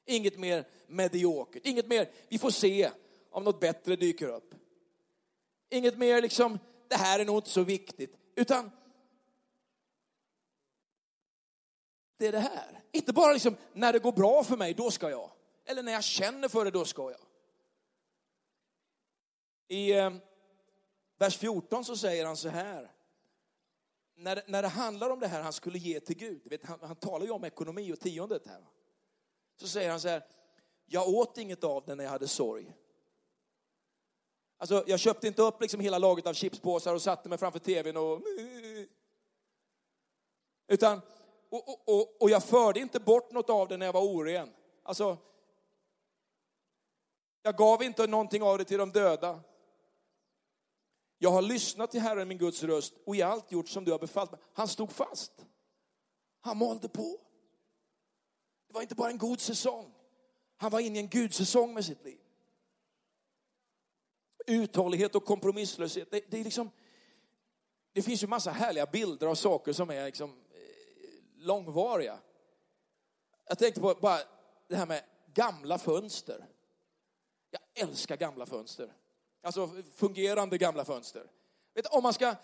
inget 0.05 0.39
mer 0.39 0.69
mediokert, 0.87 1.67
inget 1.67 1.87
mer, 1.87 2.11
vi 2.29 2.39
får 2.39 2.51
se 2.51 2.91
om 3.31 3.45
något 3.45 3.61
bättre 3.61 3.97
dyker 3.97 4.29
upp. 4.29 4.55
Inget 5.71 5.99
mer 5.99 6.23
liksom, 6.23 6.59
det 6.89 6.97
här 6.97 7.21
är 7.21 7.25
nog 7.25 7.39
inte 7.39 7.51
så 7.51 7.63
viktigt. 7.63 8.17
Utan 8.35 8.71
det 12.17 12.27
är 12.27 12.33
det 12.33 12.39
här. 12.39 12.83
Inte 12.93 13.13
bara 13.13 13.33
liksom, 13.33 13.57
när 13.73 13.93
det 13.93 13.99
går 13.99 14.13
bra 14.13 14.45
för 14.45 14.57
mig, 14.57 14.75
då 14.75 14.91
ska 14.91 15.11
jag. 15.11 15.31
Eller 15.65 15.83
när 15.83 15.93
jag 15.93 16.05
känner 16.05 16.49
för 16.49 16.65
det, 16.65 16.71
då 16.71 16.85
ska 16.85 17.11
jag. 17.11 17.21
I 19.69 19.93
eh, 19.93 20.13
vers 21.19 21.39
14 21.39 21.85
så 21.85 21.97
säger 21.97 22.27
han 22.27 22.37
så 22.37 22.49
här. 22.49 22.94
När, 24.17 24.43
när 24.47 24.63
det 24.63 24.69
handlar 24.69 25.11
om 25.11 25.21
det 25.21 25.27
här 25.27 25.43
han 25.43 25.53
skulle 25.53 25.79
ge 25.79 26.01
till 26.01 26.17
Gud, 26.17 26.43
vet, 26.45 26.65
han, 26.65 26.79
han 26.83 26.97
talar 26.97 27.27
ju 27.27 27.33
om 27.33 27.45
ekonomi 27.45 27.93
och 27.93 28.01
tiondet 28.01 28.47
här. 28.47 28.65
Så 29.57 29.69
säger 29.69 29.91
han 29.91 30.01
så 30.01 30.09
här, 30.09 30.27
jag 30.87 31.09
åt 31.09 31.39
inget 31.39 31.65
av 31.65 31.85
det 31.87 31.95
när 31.95 32.05
jag 32.05 32.11
hade 32.11 32.29
sorg. 32.29 32.73
Alltså, 34.59 34.85
jag 34.87 35.01
köpte 35.01 35.27
inte 35.27 35.43
upp 35.43 35.61
liksom 35.61 35.81
hela 35.81 35.99
laget 35.99 36.27
av 36.27 36.33
chipspåsar 36.33 36.95
och 36.95 37.03
satte 37.03 37.29
mig 37.29 37.39
framför 37.39 37.59
tvn 37.59 37.97
och... 37.97 38.23
Utan, 40.69 41.01
och, 41.49 41.69
och, 41.69 41.89
och, 41.89 42.23
och 42.23 42.31
jag 42.31 42.45
förde 42.45 42.81
inte 42.81 43.01
bort 43.01 43.33
något 43.33 43.51
av 43.51 43.69
det 43.69 43.77
när 43.77 43.87
jag 43.87 43.93
var 43.93 44.03
oren. 44.03 44.53
Alltså, 44.83 45.17
jag 47.43 47.57
gav 47.57 47.83
inte 47.83 48.07
någonting 48.07 48.43
av 48.43 48.59
det 48.59 48.65
till 48.65 48.79
de 48.79 48.91
döda. 48.91 49.41
Jag 51.19 51.31
har 51.31 51.43
lyssnat 51.43 51.91
till 51.91 52.01
Herren 52.01 52.29
min 52.29 52.39
Guds 52.39 52.63
röst 52.63 52.95
och 53.07 53.17
i 53.17 53.23
allt 53.23 53.53
gjort 53.53 53.69
som 53.69 53.85
du 53.85 53.93
har 53.93 53.99
befallt 53.99 54.33
mig. 54.33 54.41
Han 54.53 54.69
stod 54.69 54.93
fast. 54.93 55.33
Han 56.41 56.59
malde 56.59 56.89
på. 56.89 57.21
Det 58.69 58.75
var 58.75 58.83
inte 58.83 58.95
bara 58.95 59.11
en 59.11 59.19
god 59.19 59.41
säsong. 59.41 59.95
Han 60.57 60.71
var 60.71 60.81
inne 60.81 60.99
i 60.99 61.03
en 61.03 61.09
gudsäsong 61.09 61.75
med 61.75 61.85
sitt 61.85 62.05
liv 62.05 62.19
uthållighet 64.47 65.15
och 65.15 65.25
kompromisslöshet. 65.25 66.11
Det, 66.11 66.31
det, 66.31 66.41
är 66.41 66.45
liksom, 66.45 66.71
det 67.93 68.03
finns 68.03 68.23
ju 68.23 68.27
massa 68.27 68.51
härliga 68.51 68.87
bilder 68.87 69.27
av 69.27 69.35
saker 69.35 69.73
som 69.73 69.91
är 69.91 70.05
liksom 70.05 70.31
eh, 70.31 71.45
långvariga. 71.45 72.19
Jag 73.49 73.59
tänkte 73.59 73.81
på 73.81 73.95
bara 74.01 74.19
det 74.69 74.77
här 74.77 74.87
med 74.87 75.05
gamla 75.35 75.79
fönster. 75.79 76.47
Jag 77.51 77.89
älskar 77.89 78.17
gamla 78.17 78.47
fönster. 78.47 78.93
Alltså 79.45 79.71
fungerande 79.95 80.59
gamla 80.59 80.85
fönster. 80.85 81.31
Vet, 81.75 81.87
om 81.87 82.03
man 82.03 82.15
ska 82.15 82.35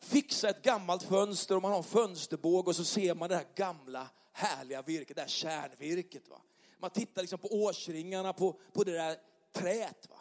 fixa 0.00 0.48
ett 0.48 0.62
gammalt 0.62 1.02
fönster 1.02 1.56
och 1.56 1.62
man 1.62 1.70
har 1.70 1.78
en 1.78 1.84
fönsterbåge 1.84 2.68
och 2.68 2.76
så 2.76 2.84
ser 2.84 3.14
man 3.14 3.28
det 3.28 3.36
här 3.36 3.46
gamla 3.54 4.08
härliga 4.32 4.82
virket, 4.82 5.16
det 5.16 5.22
här 5.22 5.28
kärnvirket. 5.28 6.28
Va? 6.28 6.40
Man 6.78 6.90
tittar 6.90 7.22
liksom 7.22 7.38
på 7.38 7.48
årsringarna 7.48 8.32
på, 8.32 8.60
på 8.72 8.84
det 8.84 8.92
där 8.92 9.16
träet. 9.52 10.08
Va? 10.10 10.16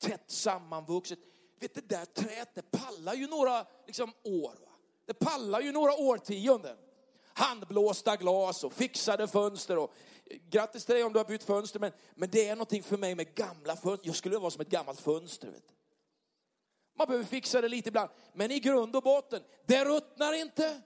tätt 0.00 0.30
sammanvuxet. 0.30 1.18
Vet 1.60 1.74
det 1.74 1.88
där 1.88 2.04
träet, 2.04 2.54
det 2.54 2.70
pallar 2.70 3.14
ju 3.14 3.26
några 3.26 3.66
liksom, 3.86 4.12
år. 4.24 4.54
Va? 4.60 4.72
Det 5.06 5.14
pallar 5.14 5.60
ju 5.60 5.72
några 5.72 5.94
årtionden. 5.94 6.76
Handblåsta 7.32 8.16
glas 8.16 8.64
och 8.64 8.72
fixade 8.72 9.28
fönster. 9.28 9.78
Och, 9.78 9.92
grattis 10.50 10.84
till 10.84 10.94
dig 10.94 11.04
om 11.04 11.12
du 11.12 11.18
har 11.18 11.24
bytt 11.24 11.44
fönster, 11.44 11.80
men, 11.80 11.92
men 12.14 12.30
det 12.30 12.48
är 12.48 12.56
någonting 12.56 12.82
för 12.82 12.96
mig 12.96 13.14
med 13.14 13.34
gamla 13.34 13.76
fönster. 13.76 14.06
Jag 14.06 14.16
skulle 14.16 14.38
vara 14.38 14.50
som 14.50 14.60
ett 14.60 14.68
gammalt 14.68 15.00
fönster. 15.00 15.50
Vet 15.50 15.68
du. 15.68 15.74
Man 16.98 17.06
behöver 17.06 17.24
fixa 17.24 17.60
det 17.60 17.68
lite 17.68 17.88
ibland. 17.88 18.10
Men 18.32 18.50
i 18.50 18.60
grund 18.60 18.96
och 18.96 19.02
botten, 19.02 19.42
det 19.66 19.84
ruttnar 19.84 20.32
inte. 20.32 20.82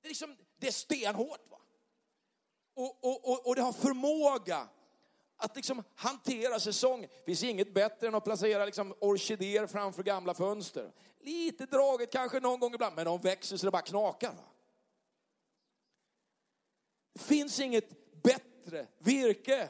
Det 0.00 0.06
är, 0.06 0.08
liksom, 0.08 0.36
det 0.56 0.66
är 0.66 0.72
stenhårt. 0.72 1.50
Va? 1.50 1.58
Och, 2.74 3.04
och, 3.04 3.28
och, 3.28 3.46
och 3.46 3.54
det 3.54 3.62
har 3.62 3.72
förmåga 3.72 4.68
att 5.36 5.56
liksom 5.56 5.82
hantera 5.94 6.60
säsongen. 6.60 7.10
Det 7.18 7.24
finns 7.24 7.42
inget 7.42 7.74
bättre 7.74 8.06
än 8.06 8.14
att 8.14 8.24
placera 8.24 8.64
liksom 8.64 8.94
orkidéer 9.00 9.66
framför 9.66 10.02
gamla 10.02 10.34
fönster. 10.34 10.92
Lite 11.20 11.66
draget 11.66 12.12
kanske 12.12 12.40
någon 12.40 12.60
gång 12.60 12.74
ibland, 12.74 12.96
men 12.96 13.04
de 13.04 13.20
växer 13.20 13.56
så 13.56 13.66
det 13.66 13.70
bara 13.70 13.82
knakar. 13.82 14.32
Va? 14.32 14.42
Finns 17.18 17.60
inget 17.60 18.22
bättre 18.22 18.86
virke 18.98 19.68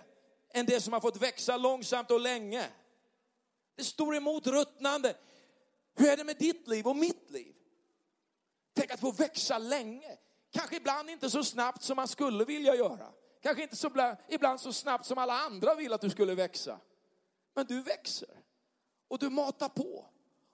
än 0.55 0.67
det 0.67 0.81
som 0.81 0.93
har 0.93 1.01
fått 1.01 1.17
växa 1.17 1.57
långsamt 1.57 2.11
och 2.11 2.21
länge. 2.21 2.67
Det 3.77 3.85
står 3.85 4.17
emot 4.17 4.47
ruttnande. 4.47 5.17
Hur 5.97 6.09
är 6.09 6.17
det 6.17 6.25
med 6.25 6.37
ditt 6.37 6.69
liv 6.69 6.87
och 6.87 6.97
mitt 6.97 7.31
liv? 7.31 7.55
Tänk 8.75 8.91
att 8.91 9.01
få 9.01 9.11
växa 9.11 9.59
länge. 9.59 10.19
Kanske 10.51 10.77
ibland 10.77 11.11
inte 11.11 11.31
så 11.31 11.45
snabbt 11.45 11.83
som 11.83 11.97
man 11.97 12.09
skulle 12.09 12.45
vilja 12.45 12.75
göra. 12.75 13.13
Kanske 13.43 13.63
inte 13.63 13.77
så 13.77 14.17
ibland 14.29 14.61
så 14.61 14.73
snabbt 14.73 15.07
som 15.07 15.19
alla 15.19 15.41
andra 15.41 15.75
vill 15.75 15.93
att 15.93 16.01
du 16.01 16.11
skulle 16.11 16.35
växa. 16.35 16.81
Men 17.55 17.67
du 17.67 17.83
växer. 17.83 18.43
Och 19.09 19.19
du 19.19 19.31
matar 19.31 19.69
på. 19.69 20.07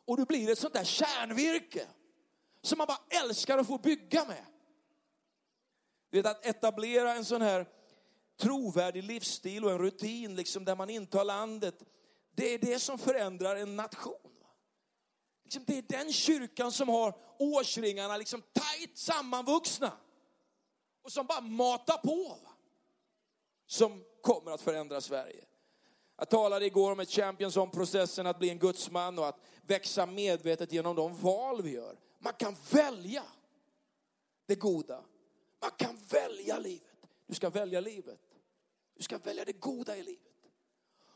Och 0.04 0.16
du 0.16 0.24
blir 0.24 0.50
ett 0.50 0.58
sånt 0.58 0.74
där 0.74 0.84
kärnvirke. 0.84 1.86
Som 2.62 2.78
man 2.78 2.86
bara 2.86 3.22
älskar 3.22 3.58
att 3.58 3.66
få 3.66 3.78
bygga 3.78 4.24
med. 4.24 4.44
Du 6.12 6.22
vet 6.22 6.26
att 6.26 6.46
etablera 6.46 7.14
en 7.14 7.24
sån 7.24 7.42
här 7.42 7.66
trovärdig 8.40 9.04
livsstil 9.04 9.64
och 9.64 9.70
en 9.70 9.78
rutin 9.78 10.36
liksom 10.36 10.64
där 10.64 10.76
man 10.76 10.90
intar 10.90 11.24
landet. 11.24 11.82
Det 12.34 12.54
är 12.54 12.58
det 12.58 12.78
som 12.78 12.98
förändrar 12.98 13.56
en 13.56 13.76
nation. 13.76 14.14
Liksom 15.44 15.64
det 15.66 15.78
är 15.78 15.82
den 15.82 16.12
kyrkan 16.12 16.72
som 16.72 16.88
har 16.88 17.14
årsringarna 17.38 18.16
liksom 18.16 18.42
tajt 18.52 18.98
sammanvuxna. 18.98 19.92
Och 21.02 21.12
som 21.12 21.26
bara 21.26 21.40
matar 21.40 21.98
på. 21.98 22.38
Som 23.66 24.04
kommer 24.22 24.50
att 24.50 24.60
förändra 24.60 25.00
Sverige. 25.00 25.44
Jag 26.18 26.28
talade 26.28 26.66
igår 26.66 26.92
om 26.92 27.00
ett 27.00 27.10
Champions 27.10 27.56
om 27.56 27.70
processen 27.70 28.26
att 28.26 28.38
bli 28.38 28.50
en 28.50 28.58
gudsman 28.58 29.18
och 29.18 29.28
att 29.28 29.40
växa 29.62 30.06
medvetet 30.06 30.72
genom 30.72 30.96
de 30.96 31.16
val 31.16 31.62
vi 31.62 31.70
gör. 31.70 31.98
Man 32.18 32.32
kan 32.32 32.56
välja 32.70 33.24
det 34.46 34.54
goda. 34.54 35.04
Man 35.62 35.70
kan 35.70 35.98
välja 36.08 36.58
livet. 36.58 37.06
Du 37.26 37.34
ska 37.34 37.50
välja 37.50 37.80
livet. 37.80 38.20
Du 38.94 39.02
ska 39.02 39.18
välja 39.18 39.44
det 39.44 39.52
goda 39.52 39.96
i 39.96 40.02
livet. 40.02 40.32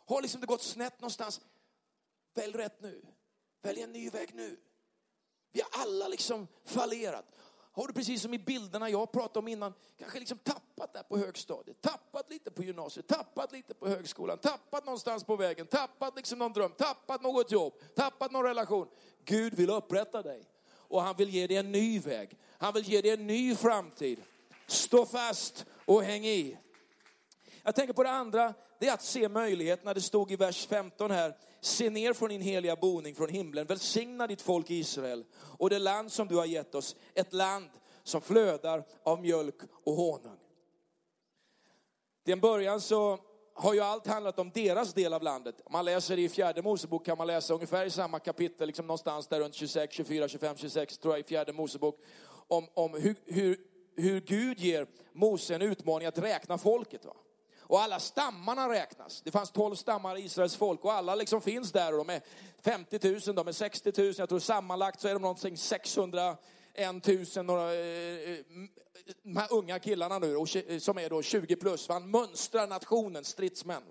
Har 0.07 0.23
liksom 0.23 0.41
det 0.41 0.47
gått 0.47 0.63
snett 0.63 1.01
någonstans, 1.01 1.41
välj 2.35 2.53
rätt 2.53 2.83
nu. 2.83 3.03
Välj 3.63 3.83
en 3.83 3.93
ny 3.93 4.11
väg 4.11 4.35
nu. 4.35 4.57
Vi 5.53 5.61
har 5.61 5.83
alla 5.83 6.09
liksom 6.09 6.49
fallerat. 6.65 7.25
Har 7.73 7.87
du 7.87 7.93
precis 7.93 8.23
som 8.23 8.35
i 8.35 8.39
bilderna 8.39 8.91
jag 8.91 9.13
pratade 9.13 9.39
om 9.39 9.49
innan, 9.49 9.75
kanske 9.99 10.19
liksom 10.19 10.39
tappat 10.39 10.93
där 10.93 11.03
på 11.03 11.19
högstadiet, 11.19 11.81
tappat 11.81 12.31
lite 12.31 12.51
på 12.51 12.63
gymnasiet, 12.63 13.07
tappat 13.07 13.53
lite 13.53 13.75
på 13.75 13.89
högskolan, 13.89 14.39
tappat 14.39 14.85
någonstans 14.85 15.25
på 15.25 15.37
vägen, 15.37 15.67
tappat 15.67 16.17
liksom 16.17 16.39
någon 16.39 16.53
dröm, 16.53 16.73
tappat 16.73 17.23
något 17.23 17.53
jobb, 17.53 17.73
tappat 17.95 18.33
någon 18.33 18.45
relation. 18.45 18.89
Gud 19.25 19.55
vill 19.55 19.71
upprätta 19.71 20.23
dig 20.23 20.45
och 20.69 21.03
han 21.03 21.17
vill 21.17 21.31
ge 21.31 21.47
dig 21.47 21.57
en 21.57 21.73
ny 21.73 22.01
väg. 22.01 22.39
Han 22.59 22.75
vill 22.75 22.85
ge 22.85 23.01
dig 23.01 23.11
en 23.11 23.27
ny 23.27 23.57
framtid. 23.57 24.23
Stå 24.67 25.07
fast 25.07 25.67
och 25.85 26.03
häng 26.03 26.25
i. 26.25 26.59
Jag 27.63 27.75
tänker 27.75 27.95
på 27.95 28.03
det 28.03 28.11
andra, 28.11 28.55
det 28.79 28.89
är 28.89 28.93
att 28.93 29.03
se 29.03 29.29
möjligheterna. 29.29 29.95
Det 29.95 30.01
stod 30.01 30.33
i 30.33 30.37
vers 30.37 30.67
15 30.67 31.11
här, 31.11 31.37
se 31.61 31.91
ner 31.91 32.13
från 32.13 32.29
din 32.29 32.41
heliga 32.41 32.77
boning 32.77 33.15
från 33.15 33.29
himlen, 33.29 33.67
välsigna 33.67 34.27
ditt 34.27 34.43
folk 34.43 34.71
Israel 34.71 35.25
och 35.35 35.71
det 35.71 35.79
land 35.79 36.13
som 36.13 36.29
du 36.29 36.37
har 36.37 36.45
gett 36.45 36.75
oss, 36.75 36.97
ett 37.15 37.33
land 37.33 37.71
som 38.03 38.21
flödar 38.21 38.85
av 39.03 39.21
mjölk 39.21 39.57
och 39.85 39.95
honung. 39.95 40.39
Till 42.25 42.33
en 42.33 42.41
början 42.41 42.81
så 42.81 43.19
har 43.55 43.75
ju 43.75 43.81
allt 43.81 44.07
handlat 44.07 44.39
om 44.39 44.51
deras 44.55 44.95
del 44.95 45.13
av 45.13 45.23
landet. 45.23 45.61
Om 45.65 45.73
man 45.73 45.85
läser 45.85 46.19
i 46.19 46.29
fjärde 46.29 46.63
Mosebok 46.63 47.07
kan 47.07 47.19
man 47.19 47.27
läsa 47.27 47.55
ungefär 47.55 47.87
i 47.87 47.91
samma 47.91 48.19
kapitel, 48.19 48.67
liksom 48.67 48.87
någonstans 48.87 49.27
där 49.27 49.41
runt 49.41 49.55
26, 49.55 49.95
24, 49.95 50.29
25, 50.29 50.57
26 50.57 50.99
tror 50.99 51.15
jag 51.15 51.21
i 51.21 51.25
fjärde 51.25 51.53
Mosebok, 51.53 52.01
om, 52.49 52.69
om 52.75 52.95
hur, 52.95 53.15
hur, 53.25 53.59
hur 53.97 54.21
Gud 54.21 54.59
ger 54.59 54.87
Mose 55.13 55.55
en 55.55 55.63
utmaning 55.63 56.09
att 56.09 56.19
räkna 56.19 56.59
folket. 56.59 57.05
Va? 57.05 57.13
Och 57.69 57.81
alla 57.81 58.01
stammarna 58.01 58.69
räknas. 58.69 59.23
Det 59.23 59.31
fanns 59.31 59.51
12 59.51 59.75
stammar 59.75 60.17
i 60.17 60.25
Israels 60.25 60.57
folk 60.57 60.85
och 60.85 60.93
alla 60.93 61.15
liksom 61.15 61.41
finns 61.41 61.73
där 61.73 61.93
och 61.93 62.07
de 62.07 62.13
är 62.13 62.21
50 62.65 63.09
000, 63.27 63.37
de 63.37 63.49
är 63.49 63.53
60 63.53 63.93
000, 64.03 64.15
jag 64.19 64.29
tror 64.29 64.39
sammanlagt 64.39 65.01
så 65.01 65.09
är 65.09 65.13
de 65.13 65.23
någonting 65.23 65.57
600 65.57 66.37
1000, 66.75 67.47
några, 67.47 67.75
eh, 67.75 68.31
eh, 68.31 68.39
de 69.23 69.37
här 69.37 69.53
unga 69.53 69.79
killarna 69.79 70.19
nu 70.19 70.37
eh, 70.37 70.79
som 70.79 70.99
är 70.99 71.11
då 71.11 71.23
20 71.23 71.57
plus, 71.57 71.89
han 71.89 72.11
mönstrar 72.11 72.67
nationen, 72.67 73.25
stridsmän. 73.25 73.83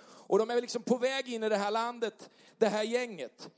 Och 0.00 0.38
de 0.38 0.50
är 0.50 0.60
liksom 0.60 0.82
på 0.82 0.96
väg 0.96 1.28
in 1.28 1.42
i 1.42 1.48
det 1.48 1.56
här 1.56 1.70
landet, 1.70 2.30
det 2.58 2.68
här 2.68 2.82
gänget. 2.82 3.48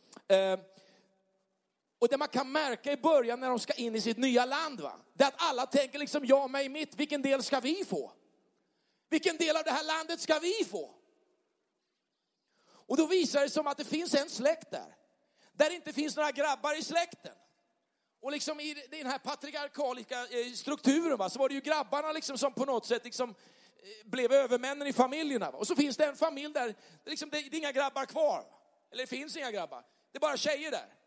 Och 2.00 2.08
det 2.08 2.16
man 2.16 2.28
kan 2.28 2.52
märka 2.52 2.92
i 2.92 2.96
början 2.96 3.40
när 3.40 3.48
de 3.48 3.58
ska 3.58 3.72
in 3.72 3.94
i 3.94 4.00
sitt 4.00 4.18
nya 4.18 4.44
land, 4.44 4.80
va? 4.80 4.92
det 5.14 5.24
är 5.24 5.28
att 5.28 5.34
alla 5.36 5.66
tänker 5.66 5.98
liksom, 5.98 6.24
jag, 6.24 6.50
mig, 6.50 6.68
mitt, 6.68 6.94
vilken 6.94 7.22
del 7.22 7.42
ska 7.42 7.60
vi 7.60 7.84
få? 7.84 8.12
Vilken 9.10 9.36
del 9.36 9.56
av 9.56 9.64
det 9.64 9.70
här 9.70 9.84
landet 9.84 10.20
ska 10.20 10.38
vi 10.38 10.64
få? 10.70 10.94
Och 12.70 12.96
då 12.96 13.06
visar 13.06 13.40
det 13.40 13.50
som 13.50 13.66
att 13.66 13.78
det 13.78 13.84
finns 13.84 14.14
en 14.14 14.30
släkt 14.30 14.70
där. 14.70 14.96
Där 15.52 15.70
det 15.70 15.74
inte 15.74 15.92
finns 15.92 16.16
några 16.16 16.30
grabbar 16.30 16.78
i 16.78 16.82
släkten. 16.82 17.34
Och 18.20 18.32
liksom 18.32 18.60
i 18.60 18.86
den 18.90 19.06
här 19.06 19.18
patriarkaliska 19.18 20.26
eh, 20.26 20.52
strukturen 20.54 21.18
va, 21.18 21.30
så 21.30 21.38
var 21.38 21.48
det 21.48 21.54
ju 21.54 21.60
grabbarna 21.60 22.12
liksom 22.12 22.38
som 22.38 22.52
på 22.52 22.64
något 22.64 22.86
sätt 22.86 23.04
liksom 23.04 23.30
eh, 23.30 24.10
blev 24.10 24.32
övermännen 24.32 24.88
i 24.88 24.92
familjerna. 24.92 25.50
Va? 25.50 25.58
Och 25.58 25.66
så 25.66 25.76
finns 25.76 25.96
det 25.96 26.06
en 26.06 26.16
familj 26.16 26.52
där 26.52 26.66
liksom, 26.66 26.80
det, 27.04 27.10
liksom, 27.10 27.30
det 27.30 27.38
är 27.38 27.54
inga 27.54 27.72
grabbar 27.72 28.06
kvar. 28.06 28.44
Eller 28.90 29.02
det 29.02 29.06
finns 29.06 29.36
inga 29.36 29.50
grabbar. 29.50 29.84
Det 30.12 30.18
är 30.18 30.20
bara 30.20 30.36
tjejer 30.36 30.70
där. 30.70 30.99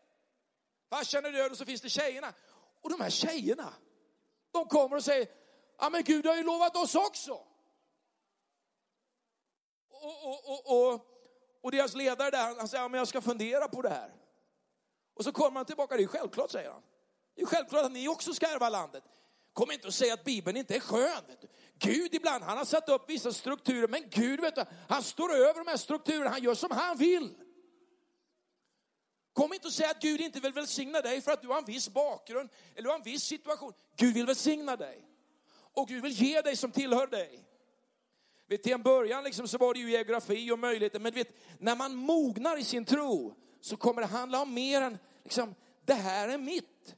Farsan 0.94 1.24
är 1.24 1.32
död 1.32 1.50
och 1.50 1.58
så 1.58 1.64
finns 1.64 1.80
det 1.80 1.88
tjejerna. 1.88 2.32
Och 2.82 2.90
de 2.90 3.00
här 3.00 3.10
tjejerna, 3.10 3.72
de 4.52 4.68
kommer 4.68 4.96
och 4.96 5.04
säger, 5.04 5.28
ja 5.78 5.90
men 5.90 6.02
Gud 6.04 6.26
har 6.26 6.36
ju 6.36 6.42
lovat 6.42 6.76
oss 6.76 6.94
också 6.94 7.32
och, 9.90 10.24
och, 10.24 10.92
och, 10.92 11.00
och, 11.62 11.70
deras 11.70 11.94
ledare 11.94 12.30
där, 12.30 12.56
han 12.56 12.68
säger, 12.68 12.84
ja, 12.84 12.88
men 12.88 12.98
jag 12.98 13.08
ska 13.08 13.20
fundera 13.20 13.68
på 13.68 13.82
det 13.82 13.88
här. 13.88 14.14
Och 15.14 15.24
så 15.24 15.32
kommer 15.32 15.56
han 15.56 15.66
tillbaka, 15.66 15.96
det 15.96 16.02
är 16.02 16.06
självklart 16.06 16.50
säger 16.50 16.70
han. 16.70 16.82
Det 17.34 17.42
är 17.42 17.46
självklart 17.46 17.84
att 17.84 17.92
ni 17.92 18.08
också 18.08 18.34
ska 18.34 18.46
ärva 18.46 18.68
landet. 18.68 19.04
Kom 19.52 19.70
inte 19.70 19.86
och 19.86 19.94
säg 19.94 20.10
att 20.10 20.24
Bibeln 20.24 20.56
inte 20.56 20.76
är 20.76 20.80
skön. 20.80 21.22
Gud 21.78 22.14
ibland, 22.14 22.44
han 22.44 22.58
har 22.58 22.64
satt 22.64 22.88
upp 22.88 23.10
vissa 23.10 23.32
strukturer, 23.32 23.88
men 23.88 24.10
Gud 24.10 24.40
vet 24.40 24.54
du, 24.54 24.64
han 24.88 25.02
står 25.02 25.34
över 25.34 25.64
de 25.64 25.70
här 25.70 25.76
strukturerna, 25.76 26.30
han 26.30 26.42
gör 26.42 26.54
som 26.54 26.70
han 26.70 26.96
vill. 26.98 27.34
Kom 29.34 29.52
inte 29.52 29.66
och 29.66 29.72
säg 29.72 29.86
att 29.86 30.00
Gud 30.00 30.20
inte 30.20 30.40
vill 30.40 30.52
välsigna 30.52 31.00
dig 31.00 31.20
för 31.20 31.32
att 31.32 31.42
du 31.42 31.48
har 31.48 31.58
en 31.58 31.64
viss 31.64 31.88
bakgrund 31.88 32.50
eller 32.74 32.82
du 32.82 32.88
har 32.88 32.96
en 32.96 33.02
viss 33.02 33.24
situation. 33.24 33.72
Gud 33.96 34.14
vill 34.14 34.26
välsigna 34.26 34.76
dig. 34.76 35.08
Och 35.54 35.88
Gud 35.88 36.02
vill 36.02 36.12
ge 36.12 36.40
dig 36.40 36.56
som 36.56 36.70
tillhör 36.70 37.06
dig. 37.06 37.44
Vet, 38.46 38.62
till 38.62 38.72
en 38.72 38.82
början 38.82 39.24
liksom 39.24 39.48
så 39.48 39.58
var 39.58 39.74
det 39.74 39.80
ju 39.80 39.90
geografi 39.90 40.50
och 40.50 40.58
möjligheter, 40.58 41.00
men 41.00 41.14
vet, 41.14 41.28
när 41.58 41.76
man 41.76 41.94
mognar 41.94 42.56
i 42.56 42.64
sin 42.64 42.84
tro 42.84 43.34
så 43.60 43.76
kommer 43.76 44.02
det 44.02 44.08
handla 44.08 44.42
om 44.42 44.54
mer 44.54 44.80
än, 44.80 44.98
liksom, 45.22 45.54
det 45.84 45.94
här 45.94 46.28
är 46.28 46.38
mitt. 46.38 46.94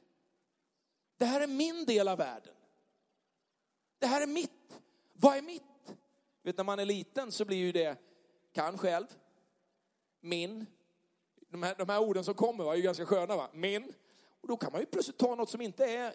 Det 1.17 1.25
här 1.25 1.41
är 1.41 1.47
min 1.47 1.85
del 1.85 2.07
av 2.07 2.17
världen. 2.17 2.53
Det 3.99 4.07
här 4.07 4.21
är 4.21 4.27
mitt. 4.27 4.81
Vad 5.13 5.37
är 5.37 5.41
mitt? 5.41 5.63
Vet, 6.43 6.57
när 6.57 6.63
man 6.63 6.79
är 6.79 6.85
liten 6.85 7.31
så 7.31 7.45
blir 7.45 7.57
ju 7.57 7.71
det, 7.71 7.97
kan 8.53 8.77
själv, 8.77 9.07
min. 10.21 10.65
De 11.49 11.63
här, 11.63 11.75
de 11.75 11.89
här 11.89 11.99
orden 11.99 12.23
som 12.23 12.33
kommer 12.33 12.71
är 12.71 12.75
ju 12.75 12.81
ganska 12.81 13.05
sköna 13.05 13.35
va, 13.35 13.49
min. 13.53 13.93
Och 14.41 14.47
då 14.47 14.57
kan 14.57 14.71
man 14.71 14.81
ju 14.81 14.87
plötsligt 14.87 15.17
ta 15.17 15.35
något 15.35 15.49
som 15.49 15.61
inte 15.61 15.85
är 15.85 16.13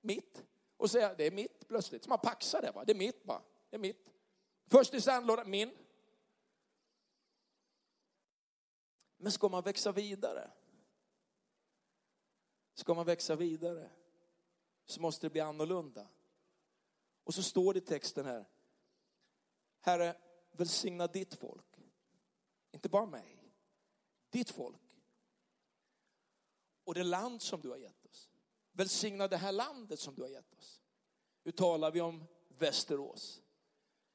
mitt 0.00 0.44
och 0.76 0.90
säga 0.90 1.14
det 1.14 1.26
är 1.26 1.30
mitt 1.30 1.68
plötsligt. 1.68 2.04
Så 2.04 2.08
man 2.08 2.18
paxar 2.18 2.62
det 2.62 2.70
va, 2.70 2.84
det 2.84 2.92
är 2.92 2.96
mitt 2.96 3.24
bara, 3.24 3.42
det 3.70 3.76
är 3.76 3.80
mitt. 3.80 4.08
Först 4.66 4.94
i 4.94 5.00
sandlådan, 5.00 5.50
min. 5.50 5.76
Men 9.16 9.32
ska 9.32 9.48
man 9.48 9.62
växa 9.62 9.92
vidare, 9.92 10.50
ska 12.74 12.94
man 12.94 13.06
växa 13.06 13.36
vidare 13.36 13.90
så 14.86 15.00
måste 15.00 15.26
det 15.26 15.30
bli 15.30 15.40
annorlunda. 15.40 16.08
Och 17.24 17.34
så 17.34 17.42
står 17.42 17.74
det 17.74 17.78
i 17.78 17.82
texten 17.82 18.26
här, 18.26 18.44
Herre, 19.80 20.16
välsigna 20.52 21.06
ditt 21.06 21.34
folk. 21.34 21.80
Inte 22.70 22.88
bara 22.88 23.06
mig, 23.06 23.37
ditt 24.30 24.50
folk. 24.50 24.82
Och 26.84 26.94
det 26.94 27.04
land 27.04 27.42
som 27.42 27.60
du 27.60 27.68
har 27.68 27.76
gett 27.76 28.06
oss. 28.06 28.30
Välsigna 28.72 29.28
det 29.28 29.36
här 29.36 29.52
landet 29.52 30.00
som 30.00 30.14
du 30.14 30.22
har 30.22 30.28
gett 30.28 30.54
oss. 30.54 30.82
Hur 31.44 31.52
talar 31.52 31.90
vi 31.90 32.00
om 32.00 32.24
Västerås. 32.48 33.42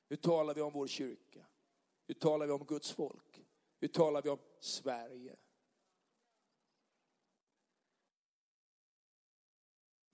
Hur 0.10 0.18
talar 0.18 0.54
vi 0.54 0.62
om 0.62 0.74
vår 0.74 0.88
kyrka? 0.88 1.46
Hur 2.08 2.16
talar 2.16 2.46
vi 2.46 2.52
om 2.52 2.66
Guds 2.66 2.92
folk? 2.92 3.46
Hur 3.80 3.88
talar 3.88 4.22
vi 4.22 4.30
om 4.30 4.40
Sverige? 4.60 5.36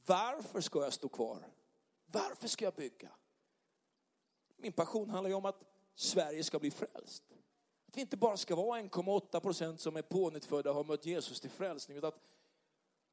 Varför 0.06 0.62
ska 0.62 0.84
jag 0.84 0.94
stå 0.94 1.10
kvar? 1.10 1.52
Varför 2.06 2.48
ska 2.48 2.66
jag 2.66 2.74
bygga? 2.74 3.12
Min 4.58 4.74
passion 4.74 5.10
handlar 5.10 5.30
ju 5.30 5.36
om 5.36 5.46
att 5.46 5.64
Sverige 5.96 6.44
ska 6.44 6.60
bli 6.60 6.72
frälst. 6.72 7.24
Att 7.90 7.98
vi 7.98 8.02
inte 8.02 8.18
bara 8.18 8.38
ska 8.38 8.56
vara 8.56 8.82
1,8 8.82 9.40
procent 9.40 9.82
som 9.82 9.96
är 9.96 10.02
pånyttfödda 10.02 10.70
och 10.70 10.76
har 10.76 10.84
mött 10.84 11.06
Jesus 11.06 11.40
till 11.40 11.50
frälsning, 11.50 11.98
utan 11.98 12.08
att 12.08 12.20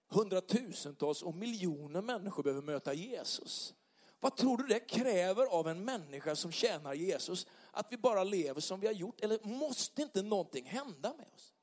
hundratusentals 0.08 1.22
och 1.22 1.34
miljoner 1.34 2.02
människor 2.02 2.42
behöver 2.42 2.62
möta 2.62 2.94
Jesus. 2.94 3.74
Vad 4.20 4.36
tror 4.36 4.58
du 4.58 4.66
det 4.66 4.80
kräver 4.80 5.46
av 5.46 5.68
en 5.68 5.84
människa 5.84 6.36
som 6.36 6.52
tjänar 6.52 6.94
Jesus? 6.94 7.46
Att 7.70 7.92
vi 7.92 7.96
bara 7.96 8.24
lever 8.24 8.60
som 8.60 8.80
vi 8.80 8.86
har 8.86 8.94
gjort? 8.94 9.20
Eller 9.20 9.44
måste 9.44 10.02
inte 10.02 10.22
någonting 10.22 10.66
hända 10.66 11.14
med 11.16 11.26
oss? 11.34 11.54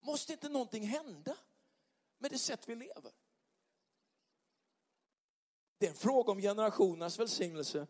Måste 0.00 0.32
inte 0.32 0.48
någonting 0.48 0.86
hända 0.86 1.36
med 2.18 2.30
det 2.30 2.38
sätt 2.38 2.68
vi 2.68 2.74
lever? 2.74 3.12
Det 5.78 5.86
är 5.86 5.90
en 5.90 5.96
fråga 5.96 6.32
om 6.32 6.40
generationernas 6.40 7.18
välsignelse 7.18 7.86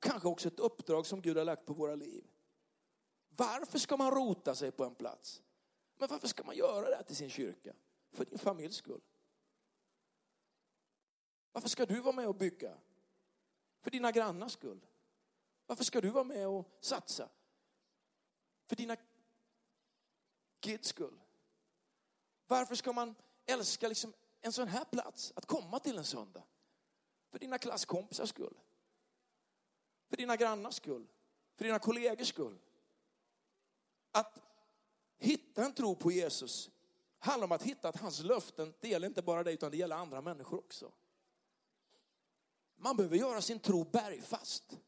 och 0.00 0.04
kanske 0.04 0.28
också 0.28 0.48
ett 0.48 0.60
uppdrag 0.60 1.06
som 1.06 1.22
Gud 1.22 1.36
har 1.36 1.44
lagt 1.44 1.66
på 1.66 1.72
våra 1.72 1.94
liv. 1.94 2.24
Varför 3.28 3.78
ska 3.78 3.96
man 3.96 4.10
rota 4.10 4.54
sig 4.54 4.72
på 4.72 4.84
en 4.84 4.94
plats? 4.94 5.42
Men 5.96 6.08
varför 6.08 6.28
ska 6.28 6.44
man 6.44 6.56
göra 6.56 6.90
det 6.90 7.02
till 7.02 7.16
sin 7.16 7.30
kyrka? 7.30 7.74
För 8.12 8.24
din 8.24 8.38
familjs 8.38 8.76
skull. 8.76 9.00
Varför 11.52 11.68
ska 11.68 11.86
du 11.86 12.00
vara 12.00 12.16
med 12.16 12.28
och 12.28 12.34
bygga? 12.34 12.78
För 13.80 13.90
dina 13.90 14.12
grannars 14.12 14.52
skull. 14.52 14.86
Varför 15.66 15.84
ska 15.84 16.00
du 16.00 16.10
vara 16.10 16.24
med 16.24 16.48
och 16.48 16.78
satsa? 16.80 17.28
För 18.66 18.76
dina 18.76 18.96
kids 20.60 20.88
skull. 20.88 21.20
Varför 22.46 22.74
ska 22.74 22.92
man 22.92 23.14
älska 23.46 23.88
liksom 23.88 24.12
en 24.40 24.52
sån 24.52 24.68
här 24.68 24.84
plats, 24.84 25.32
att 25.36 25.46
komma 25.46 25.78
till 25.78 25.98
en 25.98 26.04
söndag? 26.04 26.42
För 27.30 27.38
dina 27.38 27.58
klasskompisars 27.58 28.28
skull. 28.28 28.54
För 30.10 30.16
dina 30.16 30.36
grannars 30.36 30.74
skull. 30.74 31.06
För 31.56 31.64
dina 31.64 31.78
kollegors 31.78 32.28
skull. 32.28 32.58
Att 34.12 34.38
hitta 35.18 35.64
en 35.64 35.74
tro 35.74 35.94
på 35.94 36.12
Jesus 36.12 36.70
handlar 37.18 37.44
om 37.44 37.52
att 37.52 37.62
hitta 37.62 37.88
att 37.88 37.96
hans 37.96 38.20
löften, 38.20 38.74
det 38.80 38.88
gäller 38.88 39.06
inte 39.06 39.22
bara 39.22 39.42
dig 39.42 39.54
utan 39.54 39.70
det 39.70 39.76
gäller 39.76 39.96
andra 39.96 40.20
människor 40.20 40.58
också. 40.58 40.92
Man 42.76 42.96
behöver 42.96 43.16
göra 43.16 43.40
sin 43.40 43.58
tro 43.58 43.84
bergfast. 43.84 44.78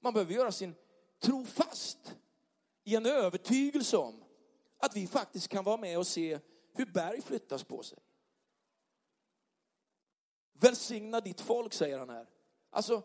Man 0.00 0.12
behöver 0.12 0.34
göra 0.34 0.52
sin 0.52 0.74
tro 1.18 1.44
fast 1.44 2.16
i 2.84 2.96
en 2.96 3.06
övertygelse 3.06 3.96
om 3.96 4.24
att 4.78 4.96
vi 4.96 5.06
faktiskt 5.06 5.48
kan 5.48 5.64
vara 5.64 5.76
med 5.76 5.98
och 5.98 6.06
se 6.06 6.38
hur 6.72 6.86
berg 6.86 7.22
flyttas 7.22 7.64
på 7.64 7.82
sig. 7.82 7.98
Välsigna 10.52 11.20
ditt 11.20 11.40
folk, 11.40 11.72
säger 11.72 11.98
han 11.98 12.10
här. 12.10 12.26
Alltså, 12.70 13.02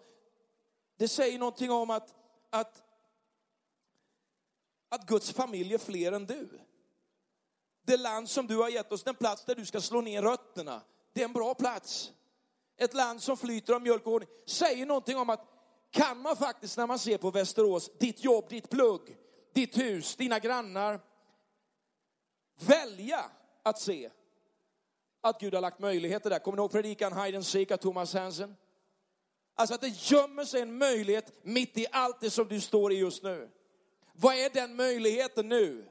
det 0.98 1.08
säger 1.08 1.40
någonting 1.40 1.72
om 1.72 1.90
att, 1.90 2.14
att, 2.50 2.84
att 4.90 5.08
Guds 5.08 5.32
familj 5.32 5.74
är 5.74 5.78
fler 5.78 6.12
än 6.12 6.26
du. 6.26 6.50
Det 7.86 7.98
land 7.98 8.30
som 8.30 8.48
du 8.48 8.58
har 8.58 8.70
gett 8.70 8.92
oss, 8.92 9.04
den 9.04 9.16
plats 9.16 9.46
där 9.46 9.56
du 9.56 9.66
ska 9.66 9.82
slå 9.82 10.02
ner 10.02 10.22
rötterna, 10.22 10.82
det 11.14 11.22
är 11.22 11.26
en 11.26 11.34
bra 11.34 11.54
plats. 11.54 12.12
Ett 12.78 12.94
land 12.94 13.22
som 13.22 13.38
flyter 13.38 13.74
av 13.74 13.82
mjölk 13.82 14.06
och 14.06 14.12
honung. 14.12 14.28
Säger 14.48 14.86
någonting 14.86 15.18
om 15.18 15.30
att 15.30 15.48
kan 15.92 16.22
man 16.22 16.38
faktiskt 16.38 16.78
när 16.78 16.88
man 16.88 17.00
ser 17.00 17.18
på 17.18 17.32
Västerås, 17.32 17.90
ditt 18.00 18.24
jobb, 18.24 18.46
ditt 18.50 18.70
plugg, 18.70 19.18
ditt 19.54 19.78
hus, 19.78 20.16
dina 20.16 20.40
grannar, 20.40 21.00
välja 22.60 23.26
att 23.64 23.80
se 23.80 24.10
att 25.22 25.40
Gud 25.40 25.54
har 25.54 25.62
lagt 25.62 25.80
möjligheter 25.80 26.30
där. 26.30 26.40
Kommer 26.40 26.56
ni 26.56 26.62
ihåg 26.62 26.72
predikan 26.72 27.22
Hide 27.22 27.38
and 27.38 27.46
Seek 27.46 27.72
av 27.72 27.78
Thomas 27.78 28.14
Hansen? 28.14 28.56
Alltså 29.56 29.76
att 29.76 29.82
det 29.82 30.12
gömmer 30.12 30.46
sig 30.46 30.62
en 30.62 30.78
möjlighet 30.78 31.34
mitt 31.44 31.78
i 31.78 31.86
allt 31.92 32.22
det 32.22 32.30
som 32.30 32.48
du 32.48 32.62
står 32.62 32.92
i 32.92 32.96
just 32.96 33.24
nu. 33.24 33.50
Vad 34.14 34.36
är 34.36 34.50
den 34.50 34.76
möjligheten 34.76 35.50
nu? 35.50 35.86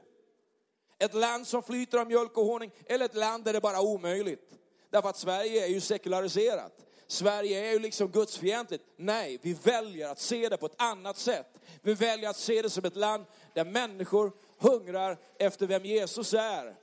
Ett 0.99 1.13
land 1.13 1.47
som 1.47 1.63
flyter 1.63 1.97
av 1.97 2.07
mjölk 2.07 2.37
och 2.37 2.45
honung 2.45 2.71
eller 2.85 3.05
ett 3.05 3.15
land 3.15 3.43
där 3.43 3.53
det 3.53 3.61
bara 3.61 3.77
är 3.77 3.83
omöjligt? 3.83 4.51
Därför 4.89 5.09
att 5.09 5.17
Sverige 5.17 5.65
är 5.65 5.67
ju 5.67 5.81
sekulariserat. 5.81 6.85
Sverige 7.07 7.67
är 7.67 7.73
ju 7.73 7.79
liksom 7.79 8.11
gudsfientligt. 8.11 8.83
Nej, 8.97 9.39
vi 9.41 9.53
väljer 9.53 10.09
att 10.09 10.19
se 10.19 10.49
det 10.49 10.57
på 10.57 10.65
ett 10.65 10.81
annat 10.81 11.17
sätt. 11.17 11.59
Vi 11.81 11.93
väljer 11.93 12.29
att 12.29 12.37
se 12.37 12.61
det 12.61 12.69
som 12.69 12.85
ett 12.85 12.95
land 12.95 13.25
där 13.53 13.65
människor 13.65 14.31
hungrar 14.57 15.17
efter 15.39 15.67
vem 15.67 15.85
Jesus 15.85 16.33
är. 16.33 16.75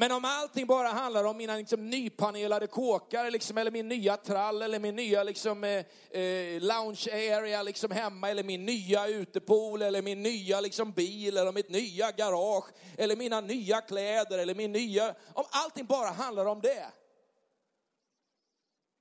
Men 0.00 0.12
om 0.12 0.24
allting 0.24 0.66
bara 0.66 0.88
handlar 0.88 1.24
om 1.24 1.36
mina 1.36 1.56
liksom, 1.56 1.90
nypanelade 1.90 2.66
kåkar, 2.66 3.30
liksom, 3.30 3.58
eller 3.58 3.70
min 3.70 3.88
nya 3.88 4.16
trall, 4.16 4.62
eller 4.62 4.80
min 4.80 4.96
nya 4.96 5.22
liksom, 5.22 5.64
eh, 5.64 5.84
eh, 6.20 6.60
lounge 6.62 7.08
area 7.12 7.62
liksom, 7.62 7.90
hemma, 7.90 8.30
eller 8.30 8.42
min 8.42 8.66
nya 8.66 9.08
utepool, 9.08 9.82
eller 9.82 10.02
min 10.02 10.22
nya 10.22 10.60
liksom, 10.60 10.92
bil, 10.92 11.36
eller 11.36 11.52
mitt 11.52 11.70
nya 11.70 12.10
garage, 12.10 12.64
eller 12.96 13.16
mina 13.16 13.40
nya 13.40 13.80
kläder, 13.80 14.38
eller 14.38 14.54
min 14.54 14.72
nya... 14.72 15.14
Om 15.32 15.44
allting 15.50 15.86
bara 15.86 16.08
handlar 16.08 16.46
om 16.46 16.60
det, 16.60 16.86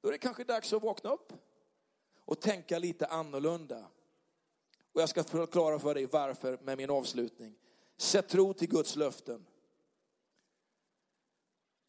då 0.01 0.07
är 0.07 0.11
det 0.11 0.17
kanske 0.17 0.43
dags 0.43 0.73
att 0.73 0.83
vakna 0.83 1.09
upp 1.09 1.33
och 2.25 2.41
tänka 2.41 2.79
lite 2.79 3.05
annorlunda. 3.05 3.85
Och 4.93 5.01
jag 5.01 5.09
ska 5.09 5.23
förklara 5.23 5.79
för 5.79 5.93
dig 5.93 6.05
varför 6.05 6.59
med 6.61 6.77
min 6.77 6.89
avslutning. 6.89 7.55
Sätt 7.97 8.27
tro 8.27 8.53
till 8.53 8.69
Guds 8.69 8.95
löften. 8.95 9.45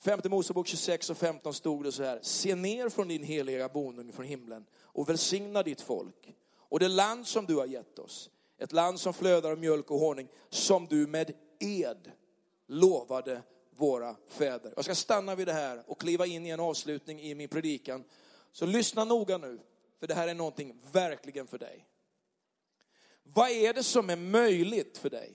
Femte 0.03 0.29
Mosebok 0.29 0.67
26 0.67 1.11
och 1.11 1.17
15 1.17 1.55
stod 1.55 1.85
det 1.85 1.93
så 1.93 2.03
här. 2.03 2.21
Se 2.23 2.55
ner 2.55 2.89
från 2.89 3.09
din 3.09 3.23
heliga 3.23 3.69
boning 3.69 4.13
från 4.13 4.27
himlen 4.27 4.67
och 4.83 5.09
välsigna 5.09 5.63
ditt 5.63 5.81
folk 5.81 6.37
och 6.57 6.81
det 6.81 6.89
land 6.89 7.27
som 7.27 7.47
du 7.47 7.57
har 7.57 7.67
gett 7.67 7.99
oss. 7.99 8.31
Ett 8.59 8.73
land 8.73 9.01
som 9.01 9.15
flödar 9.15 9.51
av 9.51 9.59
mjölk 9.59 9.91
och 9.91 9.99
honung 9.99 10.29
som 10.49 10.87
du 10.87 11.07
med 11.07 11.33
ed 11.59 12.13
lovade 12.67 13.43
våra 13.77 14.17
fäder. 14.29 14.73
Jag 14.77 14.85
ska 14.85 14.95
stanna 14.95 15.35
vid 15.35 15.47
det 15.47 15.53
här 15.53 15.83
och 15.87 16.01
kliva 16.01 16.27
in 16.27 16.47
i 16.47 16.51
en 16.51 16.61
avslutning 16.61 17.21
i 17.21 17.35
min 17.35 17.49
predikan. 17.49 18.05
Så 18.53 18.67
lyssna 18.67 19.05
noga 19.05 19.39
nu, 19.39 19.59
för 19.99 20.07
det 20.07 20.15
här 20.15 20.29
är 20.29 20.35
någonting 20.35 20.81
verkligen 20.93 21.47
för 21.47 21.59
dig. 21.59 21.87
Vad 23.23 23.51
är 23.51 23.75
det 23.75 23.83
som 23.83 24.11
är 24.11 24.17
möjligt 24.17 24.99
för 24.99 25.11
dig? 25.11 25.35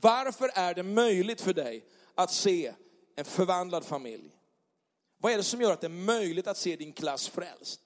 Varför 0.00 0.50
är 0.54 0.74
det 0.74 0.82
möjligt 0.82 1.40
för 1.40 1.54
dig 1.54 1.84
att 2.14 2.32
se 2.32 2.74
en 3.16 3.24
förvandlad 3.24 3.84
familj? 3.84 4.30
Vad 5.18 5.32
är 5.32 5.36
det 5.36 5.42
som 5.42 5.60
gör 5.60 5.72
att 5.72 5.80
det 5.80 5.86
är 5.86 5.88
möjligt 5.88 6.46
att 6.46 6.56
se 6.56 6.76
din 6.76 6.92
klass 6.92 7.28
frälst? 7.28 7.80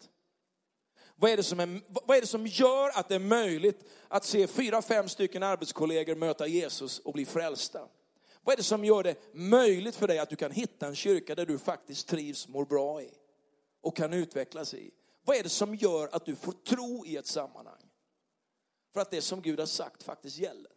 Vad 1.17 1.31
är, 1.31 1.37
det 1.37 1.43
som 1.43 1.61
är, 1.61 1.81
vad 2.07 2.17
är 2.17 2.21
det 2.21 2.27
som 2.27 2.47
gör 2.47 2.99
att 2.99 3.09
det 3.09 3.15
är 3.15 3.19
möjligt 3.19 3.85
att 4.09 4.25
se 4.25 4.47
fyra, 4.47 4.83
fem 4.83 5.09
stycken 5.09 5.43
arbetskollegor 5.43 6.15
möta 6.15 6.47
Jesus 6.47 6.99
och 6.99 7.13
bli 7.13 7.27
frälsta? 7.27 7.89
Vad 8.43 8.53
är 8.53 8.57
det 8.57 8.63
som 8.63 8.85
gör 8.85 9.03
det 9.03 9.35
möjligt 9.35 9.97
för 9.97 10.09
dig 10.09 10.19
att 10.19 10.31
du 10.31 10.37
kan 10.37 10.51
hitta 10.51 10.87
en 10.87 10.95
kyrka 10.95 11.35
där 11.35 11.47
du 11.47 11.59
faktiskt 11.59 12.09
trivs, 12.09 12.49
mår 12.49 12.65
bra 12.65 13.03
i 13.03 13.11
och 13.81 13.97
kan 13.97 14.13
utvecklas 14.13 14.75
i? 14.75 14.91
Vad 15.25 15.37
är 15.37 15.43
det 15.43 15.49
som 15.49 15.75
gör 15.75 16.09
att 16.13 16.27
du 16.27 16.37
får 16.37 16.53
tro 16.53 17.07
i 17.07 17.17
ett 17.17 17.27
sammanhang? 17.27 17.91
För 18.93 19.01
att 19.01 19.11
det 19.11 19.23
som 19.23 19.43
Gud 19.43 19.59
har 19.59 19.67
sagt 19.67 20.03
faktiskt 20.03 20.39
gäller. 20.39 20.73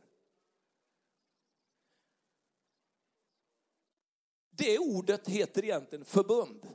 Det 4.55 4.79
ordet 4.79 5.27
heter 5.27 5.63
egentligen 5.63 6.05
förbund. 6.05 6.67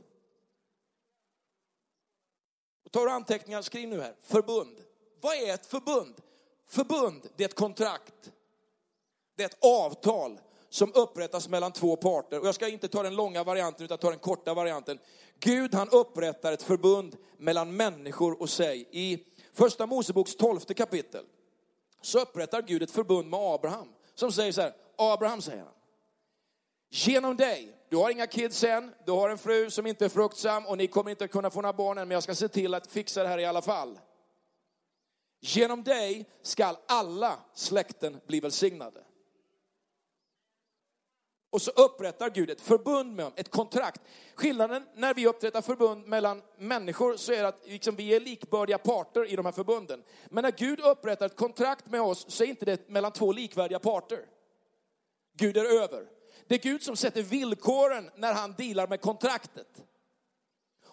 Och 2.84 2.92
tar 2.92 3.06
du 3.06 3.10
anteckningar, 3.10 3.62
skriv 3.62 3.88
nu 3.88 4.00
här. 4.00 4.14
Förbund. 4.22 4.80
Vad 5.20 5.36
är 5.36 5.54
ett 5.54 5.66
förbund? 5.66 6.14
Förbund, 6.66 7.28
det 7.36 7.44
är 7.44 7.48
ett 7.48 7.54
kontrakt. 7.54 8.32
Det 9.36 9.42
är 9.42 9.46
ett 9.46 9.64
avtal 9.64 10.40
som 10.68 10.92
upprättas 10.94 11.48
mellan 11.48 11.72
två 11.72 11.96
parter. 11.96 12.40
Och 12.40 12.46
jag 12.46 12.54
ska 12.54 12.68
inte 12.68 12.88
ta 12.88 13.02
den 13.02 13.16
långa 13.16 13.44
varianten 13.44 13.84
utan 13.84 13.98
ta 13.98 14.10
den 14.10 14.18
korta 14.18 14.54
varianten. 14.54 14.98
Gud 15.40 15.74
han 15.74 15.88
upprättar 15.88 16.52
ett 16.52 16.62
förbund 16.62 17.16
mellan 17.36 17.76
människor 17.76 18.42
och 18.42 18.50
sig. 18.50 18.88
I 18.90 19.24
första 19.52 19.86
Moseboks 19.86 20.36
tolfte 20.36 20.74
kapitel 20.74 21.24
så 22.00 22.20
upprättar 22.20 22.62
Gud 22.62 22.82
ett 22.82 22.90
förbund 22.90 23.30
med 23.30 23.40
Abraham. 23.40 23.88
Som 24.14 24.32
säger 24.32 24.52
så 24.52 24.60
här, 24.60 24.74
Abraham 24.96 25.42
säger 25.42 25.62
han, 25.62 25.72
genom 26.90 27.36
dig, 27.36 27.78
du 27.88 27.96
har 27.96 28.10
inga 28.10 28.26
kids 28.26 28.64
än, 28.64 28.94
du 29.06 29.12
har 29.12 29.30
en 29.30 29.38
fru 29.38 29.70
som 29.70 29.86
inte 29.86 30.04
är 30.04 30.08
fruktsam 30.08 30.66
och 30.66 30.78
ni 30.78 30.86
kommer 30.86 31.10
inte 31.10 31.28
kunna 31.28 31.50
få 31.50 31.62
några 31.62 31.72
barn 31.72 31.98
än, 31.98 32.08
men 32.08 32.14
jag 32.14 32.22
ska 32.22 32.34
se 32.34 32.48
till 32.48 32.74
att 32.74 32.86
fixa 32.86 33.22
det 33.22 33.28
här 33.28 33.38
i 33.38 33.44
alla 33.44 33.62
fall. 33.62 33.98
Genom 35.40 35.84
dig 35.84 36.26
skall 36.42 36.76
alla 36.86 37.38
släkten 37.54 38.20
bli 38.26 38.40
välsignade. 38.40 39.04
Och 41.50 41.62
så 41.62 41.70
upprättar 41.70 42.30
Gud 42.30 42.50
ett 42.50 42.60
förbund 42.60 43.16
med 43.16 43.24
dem, 43.24 43.32
ett 43.36 43.50
kontrakt. 43.50 44.00
Skillnaden 44.34 44.86
när 44.94 45.14
vi 45.14 45.26
upprättar 45.26 45.62
förbund 45.62 46.06
mellan 46.06 46.42
människor 46.58 47.16
så 47.16 47.32
är 47.32 47.44
att 47.44 47.66
liksom 47.66 47.96
vi 47.96 48.14
är 48.14 48.20
likbördiga 48.20 48.78
parter 48.78 49.32
i 49.32 49.36
de 49.36 49.44
här 49.44 49.52
förbunden. 49.52 50.02
Men 50.30 50.42
när 50.42 50.50
Gud 50.50 50.80
upprättar 50.80 51.26
ett 51.26 51.36
kontrakt 51.36 51.86
med 51.86 52.00
oss 52.00 52.26
så 52.28 52.44
är 52.44 52.48
inte 52.48 52.64
det 52.64 52.88
mellan 52.88 53.12
två 53.12 53.32
likvärdiga 53.32 53.78
parter. 53.78 54.26
Gud 55.38 55.56
är 55.56 55.82
över. 55.82 56.17
Det 56.48 56.54
är 56.54 56.58
Gud 56.58 56.82
som 56.82 56.96
sätter 56.96 57.22
villkoren 57.22 58.10
när 58.16 58.32
han 58.32 58.54
dealar 58.58 58.88
med 58.88 59.00
kontraktet. 59.00 59.84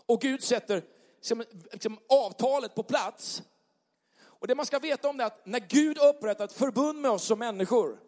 Och 0.06 0.22
Gud 0.22 0.44
sätter 0.44 0.84
liksom, 1.16 1.44
liksom, 1.72 2.00
avtalet 2.10 2.76
på 2.76 2.84
plats. 2.84 3.44
Och 4.22 4.48
det 4.48 4.56
man 4.56 4.66
ska 4.66 4.80
veta 4.80 5.10
om 5.10 5.18
det 5.18 5.24
är 5.24 5.28
att 5.28 5.46
när 5.46 5.60
Gud 5.60 5.98
upprättar 5.98 6.46
ett 6.46 6.54
förbund 6.54 7.02
med 7.02 7.12
oss 7.12 7.24
som 7.24 7.40
människor 7.40 8.00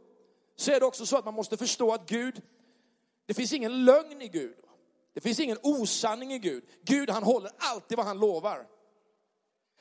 så 0.55 0.71
är 0.71 0.79
det 0.79 0.85
också 0.85 1.05
så 1.05 1.17
att 1.17 1.25
man 1.25 1.33
måste 1.33 1.57
förstå 1.57 1.93
att 1.93 2.09
Gud, 2.09 2.41
det 3.25 3.33
finns 3.33 3.53
ingen 3.53 3.85
lögn 3.85 4.21
i 4.21 4.27
Gud. 4.27 4.57
Det 5.13 5.21
finns 5.21 5.39
ingen 5.39 5.57
osanning 5.63 6.33
i 6.33 6.39
Gud. 6.39 6.63
Gud 6.81 7.09
han 7.09 7.23
håller 7.23 7.51
alltid 7.57 7.97
vad 7.97 8.05
han 8.05 8.19
lovar. 8.19 8.67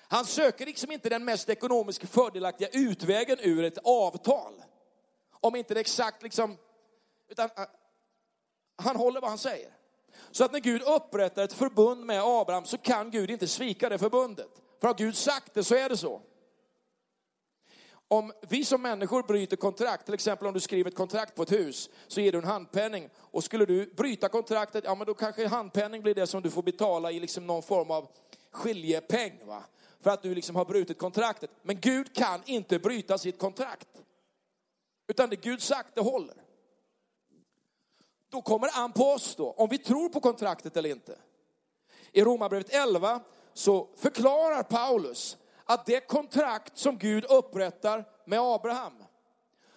Han 0.08 0.24
söker 0.24 0.66
liksom 0.66 0.92
inte 0.92 1.08
den 1.08 1.24
mest 1.24 1.48
ekonomiskt 1.48 2.08
fördelaktiga 2.08 2.68
utvägen 2.72 3.38
ur 3.40 3.64
ett 3.64 3.78
avtal. 3.84 4.62
Om 5.30 5.56
inte 5.56 5.74
det 5.74 5.80
exakt 5.80 6.22
liksom, 6.22 6.56
utan 7.28 7.50
eh, 7.56 7.64
han 8.76 8.96
håller 8.96 9.20
vad 9.20 9.30
han 9.30 9.38
säger. 9.38 9.70
Så 10.30 10.44
att 10.44 10.52
när 10.52 10.60
Gud 10.60 10.82
upprättar 10.82 11.44
ett 11.44 11.52
förbund 11.52 12.06
med 12.06 12.22
Abraham 12.22 12.64
så 12.64 12.78
kan 12.78 13.10
Gud 13.10 13.30
inte 13.30 13.48
svika 13.48 13.88
det 13.88 13.98
förbundet. 13.98 14.62
För 14.80 14.88
har 14.88 14.94
Gud 14.94 15.16
sagt 15.16 15.54
det 15.54 15.64
så 15.64 15.74
är 15.74 15.88
det 15.88 15.96
så. 15.96 16.22
Om 18.08 18.32
vi 18.48 18.64
som 18.64 18.82
människor 18.82 19.22
bryter 19.22 19.56
kontrakt, 19.56 20.04
till 20.04 20.14
exempel 20.14 20.48
om 20.48 20.54
du 20.54 20.60
skriver 20.60 20.90
ett 20.90 20.96
kontrakt 20.96 21.34
på 21.34 21.42
ett 21.42 21.52
hus, 21.52 21.90
så 22.06 22.20
ger 22.20 22.32
du 22.32 22.38
en 22.38 22.44
handpenning. 22.44 23.10
Och 23.16 23.44
skulle 23.44 23.66
du 23.66 23.86
bryta 23.86 24.28
kontraktet, 24.28 24.84
ja 24.84 24.94
men 24.94 25.06
då 25.06 25.14
kanske 25.14 25.46
handpenning 25.46 26.02
blir 26.02 26.14
det 26.14 26.26
som 26.26 26.42
du 26.42 26.50
får 26.50 26.62
betala 26.62 27.12
i 27.12 27.20
liksom 27.20 27.46
någon 27.46 27.62
form 27.62 27.90
av 27.90 28.08
skiljepeng. 28.50 29.40
Va? 29.46 29.64
För 30.00 30.10
att 30.10 30.22
du 30.22 30.34
liksom 30.34 30.56
har 30.56 30.64
brutit 30.64 30.98
kontraktet. 30.98 31.50
Men 31.62 31.80
Gud 31.80 32.14
kan 32.14 32.42
inte 32.44 32.78
bryta 32.78 33.18
sitt 33.18 33.38
kontrakt. 33.38 33.88
Utan 35.08 35.30
det 35.30 35.36
Gud 35.36 35.62
sagt, 35.62 35.94
det 35.94 36.00
håller. 36.00 36.45
Då 38.30 38.42
kommer 38.42 38.78
an 38.78 38.92
på 38.92 39.04
oss 39.04 39.36
då, 39.36 39.50
om 39.50 39.68
vi 39.68 39.78
tror 39.78 40.08
på 40.08 40.20
kontraktet 40.20 40.76
eller 40.76 40.90
inte. 40.90 41.18
I 42.12 42.24
Romarbrevet 42.24 42.74
11 42.74 43.20
så 43.52 43.88
förklarar 43.96 44.62
Paulus 44.62 45.36
att 45.64 45.86
det 45.86 46.00
kontrakt 46.00 46.78
som 46.78 46.98
Gud 46.98 47.24
upprättar 47.24 48.04
med 48.24 48.40
Abraham, 48.40 48.92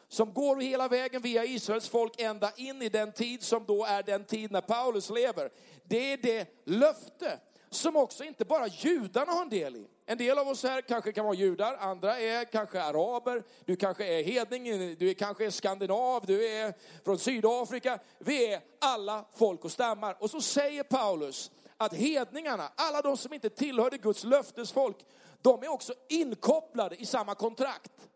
som 0.07 0.33
går 0.33 0.55
hela 0.55 0.87
vägen 0.87 1.21
via 1.21 1.45
Israels 1.45 1.89
folk 1.89 2.21
ända 2.21 2.51
in 2.55 2.81
i 2.81 2.89
den 2.89 3.11
tid 3.11 3.43
som 3.43 3.65
då 3.65 3.85
är 3.85 4.03
den 4.03 4.23
tid 4.23 4.51
när 4.51 4.61
Paulus 4.61 5.09
lever. 5.09 5.51
Det 5.83 6.13
är 6.13 6.17
det 6.17 6.47
löfte 6.65 7.39
som 7.69 7.95
också 7.95 8.23
inte 8.23 8.45
bara 8.45 8.67
judarna 8.67 9.31
har 9.31 9.41
en 9.41 9.49
del 9.49 9.75
i. 9.75 9.87
En 10.09 10.17
del 10.17 10.37
av 10.37 10.47
oss 10.47 10.63
här 10.63 10.81
kanske 10.81 11.11
kan 11.11 11.25
vara 11.25 11.35
judar, 11.35 11.77
andra 11.79 12.19
är 12.19 12.45
kanske 12.45 12.83
araber, 12.83 13.43
du 13.65 13.75
kanske 13.75 14.05
är 14.05 14.23
hedning, 14.23 14.95
du 14.95 15.13
kanske 15.13 15.45
är 15.45 15.49
skandinav, 15.49 16.23
du 16.25 16.47
är 16.47 16.73
från 17.03 17.19
Sydafrika. 17.19 17.99
Vi 18.19 18.53
är 18.53 18.61
alla 18.81 19.25
folk 19.35 19.65
och 19.65 19.71
stammar. 19.71 20.17
Och 20.19 20.29
så 20.29 20.41
säger 20.41 20.83
Paulus 20.83 21.51
att 21.77 21.93
hedningarna, 21.93 22.71
alla 22.75 23.01
de 23.01 23.17
som 23.17 23.33
inte 23.33 23.49
tillhörde 23.49 23.97
Guds 23.97 24.23
löftesfolk, 24.23 24.97
de 25.41 25.63
är 25.63 25.67
också 25.67 25.93
inkopplade 26.09 26.95
i 26.95 27.05
samma 27.05 27.35
kontrakt. 27.35 28.09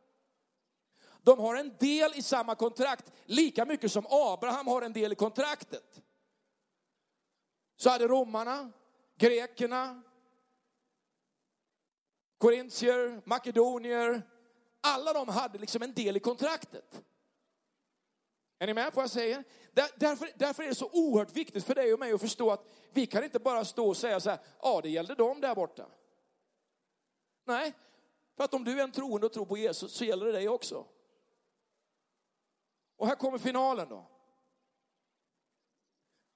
De 1.23 1.39
har 1.39 1.55
en 1.55 1.75
del 1.79 2.11
i 2.15 2.21
samma 2.21 2.55
kontrakt, 2.55 3.11
lika 3.25 3.65
mycket 3.65 3.91
som 3.91 4.05
Abraham 4.09 4.67
har 4.67 4.81
en 4.81 4.93
del 4.93 5.11
i 5.11 5.15
kontraktet. 5.15 6.01
Så 7.77 7.89
hade 7.89 8.07
romarna, 8.07 8.71
grekerna, 9.17 10.01
korintier, 12.43 13.21
makedonier, 13.25 14.21
alla 14.81 15.13
de 15.13 15.27
hade 15.27 15.57
liksom 15.57 15.81
en 15.81 15.93
del 15.93 16.17
i 16.17 16.19
kontraktet. 16.19 17.01
Är 18.59 18.67
ni 18.67 18.73
med 18.73 18.93
på 18.93 18.95
vad 18.95 19.03
jag 19.03 19.11
säger? 19.11 19.43
Därför, 19.73 20.29
därför 20.35 20.63
är 20.63 20.67
det 20.67 20.75
så 20.75 20.89
oerhört 20.93 21.31
viktigt 21.31 21.63
för 21.63 21.75
dig 21.75 21.93
och 21.93 21.99
mig 21.99 22.13
att 22.13 22.21
förstå 22.21 22.51
att 22.51 22.65
vi 22.91 23.05
kan 23.05 23.23
inte 23.23 23.39
bara 23.39 23.65
stå 23.65 23.87
och 23.87 23.97
säga 23.97 24.19
så 24.19 24.29
här, 24.29 24.39
ja 24.61 24.81
det 24.83 24.89
gällde 24.89 25.15
dem 25.15 25.41
där 25.41 25.55
borta. 25.55 25.85
Nej, 27.45 27.73
för 28.37 28.43
att 28.43 28.53
om 28.53 28.63
du 28.63 28.79
är 28.79 28.83
en 28.83 28.91
troende 28.91 29.25
och 29.25 29.33
tror 29.33 29.45
på 29.45 29.57
Jesus 29.57 29.93
så 29.93 30.05
gäller 30.05 30.25
det 30.25 30.31
dig 30.31 30.49
också. 30.49 30.85
Och 32.97 33.07
här 33.07 33.15
kommer 33.15 33.37
finalen 33.37 33.89
då. 33.89 34.05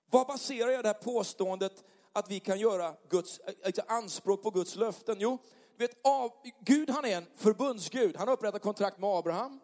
Vad 0.06 0.28
baserar 0.28 0.70
jag 0.70 0.84
det 0.84 0.90
här 0.90 0.94
påståendet 0.94 1.84
att 2.12 2.32
vi 2.32 2.40
kan 2.40 2.60
göra 2.60 2.96
Guds, 3.10 3.40
eh, 3.40 3.54
alltså 3.66 3.82
anspråk 3.88 4.44
på 4.44 4.50
Guds 4.50 4.76
löften? 4.76 5.16
Jo, 5.20 5.38
vet, 5.78 5.92
av, 6.04 6.32
Gud 6.60 6.90
han 6.90 7.06
är 7.06 7.18
en 7.18 7.26
förbundsgud. 7.36 8.18
Han 8.18 8.30
upprättar 8.30 8.60
kontrakt 8.60 9.00
med 9.00 9.10
Abraham. 9.10 9.60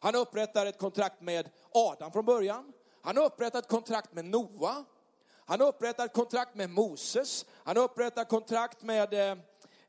Han 0.00 0.14
upprättar 0.14 0.66
ett 0.66 0.78
kontrakt 0.78 1.20
med 1.20 1.50
Adam 1.72 2.12
från 2.12 2.24
början. 2.24 2.72
Han 3.02 3.18
upprättar 3.18 3.58
ett 3.58 3.68
kontrakt 3.68 4.12
med 4.12 4.24
Noa. 4.24 4.84
Han 5.46 5.60
upprättar 5.60 6.04
ett 6.04 6.12
kontrakt 6.12 6.54
med 6.54 6.70
Moses. 6.70 7.46
Han 7.52 7.76
upprättar 7.76 8.24
kontrakt 8.24 8.82
med 8.82 9.14
eh, 9.14 9.38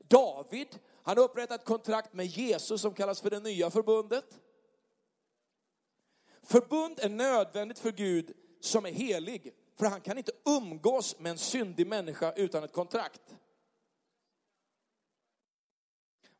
David. 0.07 0.79
Han 1.03 1.17
upprättar 1.17 1.55
ett 1.55 1.65
kontrakt 1.65 2.13
med 2.13 2.25
Jesus 2.25 2.81
som 2.81 2.93
kallas 2.93 3.21
för 3.21 3.29
det 3.29 3.39
nya 3.39 3.69
förbundet. 3.69 4.39
Förbund 6.43 6.99
är 6.99 7.09
nödvändigt 7.09 7.79
för 7.79 7.91
Gud 7.91 8.33
som 8.61 8.85
är 8.85 8.91
helig. 8.91 9.53
För 9.79 9.85
han 9.85 10.01
kan 10.01 10.17
inte 10.17 10.31
umgås 10.45 11.19
med 11.19 11.29
en 11.29 11.37
syndig 11.37 11.87
människa 11.87 12.33
utan 12.33 12.63
ett 12.63 12.73
kontrakt. 12.73 13.21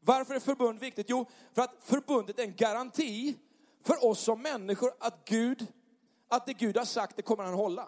Varför 0.10 0.36
är 0.36 0.39
förbund 0.39 0.80
viktigt? 0.80 1.10
Jo, 1.10 1.26
för 1.54 1.62
att 1.62 1.76
förbundet 1.80 2.39
är 2.39 2.43
en 2.43 2.56
garanti 2.56 3.38
för 3.84 4.06
oss 4.06 4.19
som 4.19 4.41
människor 4.41 4.93
att 5.00 5.26
Gud, 5.26 5.67
att 6.28 6.45
det 6.45 6.54
Gud 6.54 6.78
har 6.78 6.86
sagt, 6.86 7.15
det 7.15 7.22
kommer 7.22 7.43
han 7.43 7.54
hålla. 7.54 7.88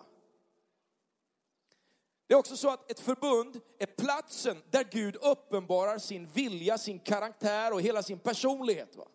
Det 2.28 2.34
är 2.34 2.38
också 2.38 2.58
så 2.58 2.70
att 2.70 2.92
ett 2.92 3.00
förbund 3.00 3.62
är 3.80 3.86
platsen 3.86 4.64
där 4.70 4.84
Gud 4.92 5.16
uppenbarar 5.16 5.98
sin 5.98 6.28
vilja, 6.28 6.78
sin 6.78 7.00
karaktär 7.00 7.74
och 7.74 7.82
hela 7.82 8.04
sin 8.04 8.20
personlighet. 8.20 8.96
Va? 8.96 9.08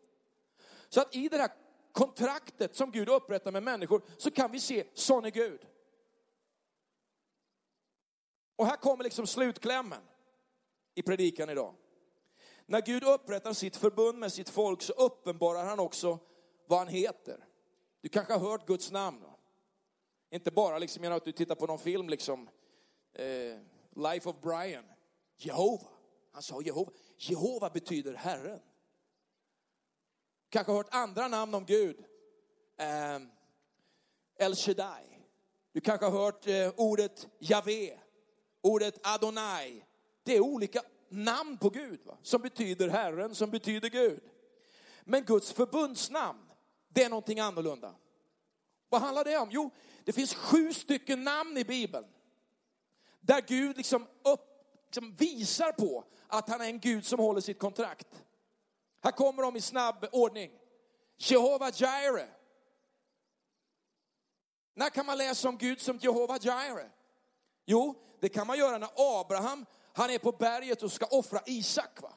Så 0.89 1.01
att 1.01 1.15
i 1.15 1.29
det 1.29 1.37
här 1.37 1.51
kontraktet 1.93 2.77
som 2.77 2.91
Gud 2.91 3.09
upprättar 3.09 3.53
med 3.53 3.63
människor 3.63 4.03
så 4.19 4.31
kan 4.31 4.53
vi 4.53 4.61
se, 4.61 4.85
sån 4.95 5.25
är 5.25 5.31
Gud. 5.31 5.67
Och 8.57 8.67
här 8.67 8.77
kommer 8.77 9.05
liksom 9.05 9.27
slutklämmen 9.27 10.03
i 10.95 11.03
predikan 11.03 11.51
idag. 11.51 11.75
När 12.67 12.81
Gud 12.81 13.05
upprättar 13.05 13.53
sitt 13.53 13.77
förbund 13.77 14.19
med 14.19 14.33
sitt 14.33 14.49
folk 14.49 14.83
så 14.83 14.93
uppenbarar 14.93 15.65
han 15.65 15.81
också 15.81 16.19
vad 16.67 16.79
han 16.79 16.89
heter. 16.89 17.45
Du 18.01 18.09
kanske 18.09 18.33
har 18.33 18.51
hört 18.51 18.67
Guds 18.67 18.91
namn. 18.91 19.25
Inte 20.31 20.51
bara 20.51 20.79
liksom 20.79 21.03
genom 21.03 21.17
att 21.17 21.25
du 21.25 21.33
tittar 21.33 21.55
på 21.55 21.67
någon 21.67 21.79
film, 21.79 22.09
liksom 22.09 22.49
eh, 23.13 23.59
Life 23.97 24.29
of 24.29 24.41
Brian. 24.41 24.85
Jehova. 25.37 25.89
Han 26.33 26.43
sa 26.43 26.63
Jehova. 26.63 26.91
Jehova 27.17 27.71
betyder 27.71 28.15
Herren. 28.15 28.61
Kanske 30.49 30.73
har 30.73 30.77
hört 30.77 30.95
andra 30.95 31.29
namn 31.29 31.55
om 31.55 31.65
Gud. 31.65 32.05
Eh, 32.77 33.19
El 34.39 34.57
Shaddai. 34.57 35.05
Du 35.73 35.81
kanske 35.81 36.07
har 36.07 36.13
hört 36.13 36.47
eh, 36.47 36.73
ordet 36.77 37.29
Javé, 37.39 37.99
ordet 38.61 38.99
Adonai. 39.03 39.85
Det 40.23 40.37
är 40.37 40.41
olika 40.41 40.83
namn 41.09 41.59
på 41.59 41.71
Gud 41.71 42.01
va? 42.05 42.17
som 42.23 42.43
betyder 42.43 42.89
Herren, 42.89 43.35
som 43.35 43.51
betyder 43.51 43.89
Gud. 43.89 44.21
Men 45.05 45.25
Guds 45.25 45.53
förbundsnamn, 45.53 46.53
det 46.89 47.03
är 47.03 47.11
någonting 47.11 47.41
annorlunda. 47.41 47.95
Vad 48.89 49.01
handlar 49.01 49.25
det 49.25 49.37
om? 49.37 49.49
Jo, 49.51 49.71
det 50.05 50.13
finns 50.13 50.35
sju 50.35 50.73
stycken 50.73 51.25
namn 51.25 51.57
i 51.57 51.65
Bibeln. 51.65 52.07
Där 53.21 53.41
Gud 53.41 53.77
liksom, 53.77 54.07
upp, 54.25 54.41
liksom 54.85 55.15
visar 55.15 55.73
på 55.73 56.05
att 56.27 56.49
han 56.49 56.61
är 56.61 56.67
en 56.67 56.81
Gud 56.81 57.07
som 57.07 57.21
håller 57.21 57.41
sitt 57.41 57.59
kontrakt. 57.59 58.23
Här 59.03 59.13
kommer 59.13 59.43
de 59.43 59.57
i 59.57 59.61
snabb 59.61 60.07
ordning. 60.13 60.51
Jehova 61.17 61.71
Jireh. 61.71 62.29
När 64.75 64.91
kan 64.91 65.07
man 65.07 65.19
läsa 65.19 65.49
om 65.49 65.59
Gud 65.59 65.81
som 65.81 65.97
Jehova 65.97 66.39
Jireh? 66.39 66.87
Jo, 67.65 68.03
det 68.21 68.29
kan 68.29 68.47
man 68.47 68.59
göra 68.59 68.79
när 68.79 69.21
Abraham, 69.21 69.67
han 69.97 70.11
är 70.11 70.19
på 70.19 70.33
berget 70.33 70.83
och 70.83 70.93
ska 70.93 71.07
offra 71.07 71.41
Isak. 71.47 72.03
Va? 72.03 72.13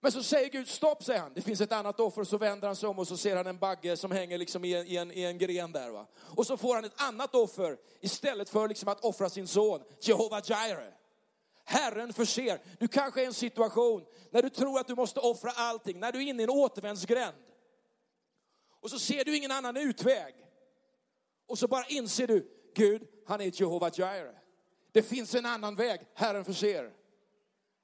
Men 0.00 0.12
så 0.12 0.22
säger 0.22 0.48
Gud 0.50 0.68
stopp, 0.68 1.04
säger 1.04 1.20
han. 1.20 1.34
Det 1.34 1.42
finns 1.42 1.60
ett 1.60 1.72
annat 1.72 2.00
offer. 2.00 2.24
Så 2.24 2.38
vänder 2.38 2.66
han 2.66 2.76
sig 2.76 2.88
om 2.88 2.98
och 2.98 3.08
så 3.08 3.16
ser 3.16 3.36
han 3.36 3.46
en 3.46 3.58
bagge 3.58 3.96
som 3.96 4.10
hänger 4.10 4.38
liksom 4.38 4.64
i, 4.64 4.74
en, 4.74 4.86
i, 4.86 4.96
en, 4.96 5.12
i 5.12 5.22
en 5.22 5.38
gren 5.38 5.72
där. 5.72 5.90
Va? 5.90 6.06
Och 6.36 6.46
så 6.46 6.56
får 6.56 6.74
han 6.74 6.84
ett 6.84 7.02
annat 7.02 7.34
offer 7.34 7.78
istället 8.00 8.50
för 8.50 8.68
liksom 8.68 8.88
att 8.88 9.04
offra 9.04 9.30
sin 9.30 9.48
son, 9.48 9.82
Jehova 10.00 10.40
Jireh. 10.40 10.92
Herren 11.64 12.12
förser. 12.12 12.60
Du 12.78 12.88
kanske 12.88 13.20
är 13.20 13.24
i 13.24 13.26
en 13.26 13.34
situation 13.34 14.04
när 14.30 14.42
du 14.42 14.50
tror 14.50 14.80
att 14.80 14.86
du 14.86 14.94
måste 14.94 15.20
offra 15.20 15.50
allting, 15.50 16.00
när 16.00 16.12
du 16.12 16.18
är 16.18 16.22
inne 16.22 16.42
i 16.42 16.44
en 16.44 16.50
återvändsgränd. 16.50 17.36
Och 18.80 18.90
så 18.90 18.98
ser 18.98 19.24
du 19.24 19.36
ingen 19.36 19.50
annan 19.50 19.76
utväg. 19.76 20.34
Och 21.46 21.58
så 21.58 21.68
bara 21.68 21.84
inser 21.84 22.26
du, 22.26 22.48
Gud, 22.74 23.08
han 23.26 23.40
är 23.40 23.60
Jehova 23.60 23.90
Jireh. 23.90 24.47
Det 24.92 25.02
finns 25.02 25.34
en 25.34 25.46
annan 25.46 25.74
väg, 25.74 26.00
Herren 26.14 26.44
förser. 26.44 26.90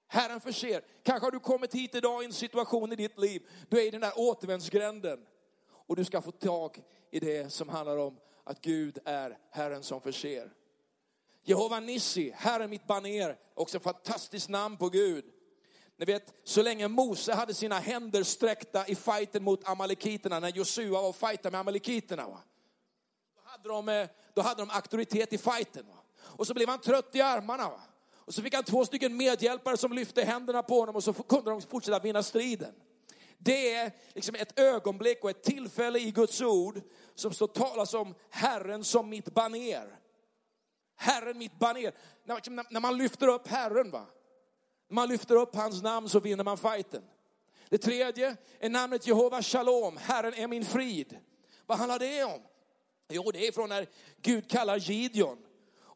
Herren 0.07 0.41
förser. 0.41 0.83
Kanske 1.03 1.27
har 1.27 1.31
du 1.31 1.41
kommit 1.41 1.75
hit 1.75 1.95
idag 1.95 2.23
i 2.23 2.27
en 2.27 2.33
situation 2.33 2.93
i 2.93 2.97
ditt 2.97 3.19
liv, 3.19 3.43
du 3.69 3.81
är 3.81 3.87
i 3.87 3.91
den 3.91 4.01
där 4.01 4.13
återvändsgränden. 4.17 5.27
Och 5.87 5.97
du 5.97 6.05
ska 6.05 6.23
få 6.23 6.31
tag 6.31 6.83
i 7.11 7.21
det 7.21 7.53
som 7.53 7.69
handlar 7.69 7.97
om 7.97 8.17
att 8.45 8.61
Gud 8.61 8.99
är 9.05 9.39
Herren 9.51 9.83
som 9.83 10.01
förser. 10.01 10.51
Jehova 11.43 11.81
Nissi, 11.81 12.33
Herren 12.37 12.71
mitt 12.71 12.87
baner, 12.87 13.37
också 13.55 13.77
ett 13.77 13.83
fantastiskt 13.83 14.49
namn 14.49 14.77
på 14.77 14.89
Gud. 14.89 15.25
Ni 15.97 16.05
vet, 16.05 16.35
så 16.45 16.63
länge 16.63 16.89
Mose 16.89 17.35
hade 17.35 17.55
sina 17.55 17.79
händer 17.79 18.23
sträckta 18.23 18.87
i 18.87 18.95
fighten 18.95 19.45
mot 19.45 19.69
amalekiterna, 19.69 20.41
när 20.41 20.49
Josua 20.49 21.01
var 21.01 21.09
och 21.09 21.17
fightade 21.17 21.51
med 21.51 21.61
amalekiterna, 21.61 22.29
va? 22.29 22.41
Då, 23.35 23.41
hade 23.45 23.69
de, 23.69 23.89
eh, 23.89 24.09
då 24.35 24.43
hade 24.43 24.63
de 24.63 24.71
auktoritet 24.71 25.33
i 25.33 25.39
fighten. 25.39 25.87
Va? 25.87 26.04
Och 26.37 26.47
så 26.47 26.55
blev 26.55 26.69
han 26.69 26.81
trött 26.81 27.15
i 27.15 27.21
armarna. 27.21 27.69
Va? 27.69 27.81
Och 28.15 28.35
så 28.35 28.43
fick 28.43 28.55
han 28.55 28.65
två 28.65 28.85
stycken 28.85 29.17
medhjälpare 29.17 29.77
som 29.77 29.93
lyfte 29.93 30.25
händerna 30.25 30.63
på 30.63 30.81
honom 30.81 30.97
och 30.97 31.05
så 31.05 31.13
kunde 31.13 31.51
de 31.51 31.63
fortsätta 31.63 31.99
vinna 31.99 32.23
striden. 32.23 32.75
Det 33.39 33.75
är 33.75 33.93
liksom 34.15 34.35
ett 34.35 34.59
ögonblick 34.59 35.25
och 35.25 35.31
ett 35.31 35.43
tillfälle 35.43 35.99
i 35.99 36.11
Guds 36.11 36.41
ord 36.41 36.81
som 37.15 37.33
står 37.33 37.47
talas 37.47 37.95
om 37.95 38.15
Herren 38.31 38.85
som 38.85 39.09
mitt 39.09 39.35
baner. 39.35 39.99
Herren 40.97 41.39
mitt 41.39 41.59
baner. 41.59 41.93
Liksom, 42.27 42.57
när, 42.57 42.67
när 42.71 42.81
man 42.81 42.99
lyfter 42.99 43.29
upp 43.29 43.49
Herren, 43.49 43.91
va? 43.91 44.07
när 44.89 44.95
man 44.95 45.09
lyfter 45.09 45.37
upp 45.37 45.55
hans 45.55 45.83
namn 45.83 46.09
så 46.09 46.21
vinner 46.21 46.45
man 46.45 46.59
fighten. 46.59 47.03
Det 47.69 47.79
tredje 47.79 48.37
är 48.59 48.69
namnet 48.69 49.07
Jehova 49.07 49.43
Shalom, 49.43 49.97
Herren 49.97 50.35
är 50.35 50.49
min 50.49 50.65
frid. 50.65 51.19
Vad 51.67 51.79
handlar 51.79 51.99
det 51.99 52.25
om? 52.25 52.41
Jo, 53.09 53.31
det 53.33 53.47
är 53.47 53.53
från 53.53 53.69
när 53.69 53.87
Gud 54.23 54.51
kallar 54.51 54.77
Gideon. 54.77 55.39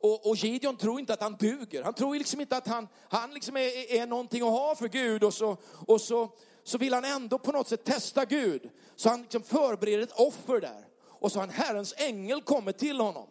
Och, 0.00 0.26
och 0.26 0.36
Gideon 0.36 0.76
tror 0.76 1.00
inte 1.00 1.12
att 1.12 1.22
han 1.22 1.36
duger. 1.36 1.82
Han 1.82 1.94
tror 1.94 2.14
liksom 2.14 2.40
inte 2.40 2.56
att 2.56 2.66
han, 2.66 2.88
han 3.08 3.34
liksom 3.34 3.56
är, 3.56 3.92
är 3.92 4.06
någonting 4.06 4.42
att 4.42 4.48
ha 4.48 4.74
för 4.74 4.88
Gud. 4.88 5.24
Och, 5.24 5.34
så, 5.34 5.56
och 5.86 6.00
så, 6.00 6.30
så 6.64 6.78
vill 6.78 6.94
han 6.94 7.04
ändå 7.04 7.38
på 7.38 7.52
något 7.52 7.68
sätt 7.68 7.84
testa 7.84 8.24
Gud. 8.24 8.70
Så 8.96 9.08
han 9.08 9.22
liksom 9.22 9.42
förbereder 9.42 10.02
ett 10.02 10.20
offer 10.20 10.60
där. 10.60 10.88
Och 11.00 11.32
så 11.32 11.38
har 11.38 11.44
en 11.44 11.50
Herrens 11.50 11.94
ängel 11.96 12.42
kommit 12.42 12.78
till 12.78 13.00
honom. 13.00 13.28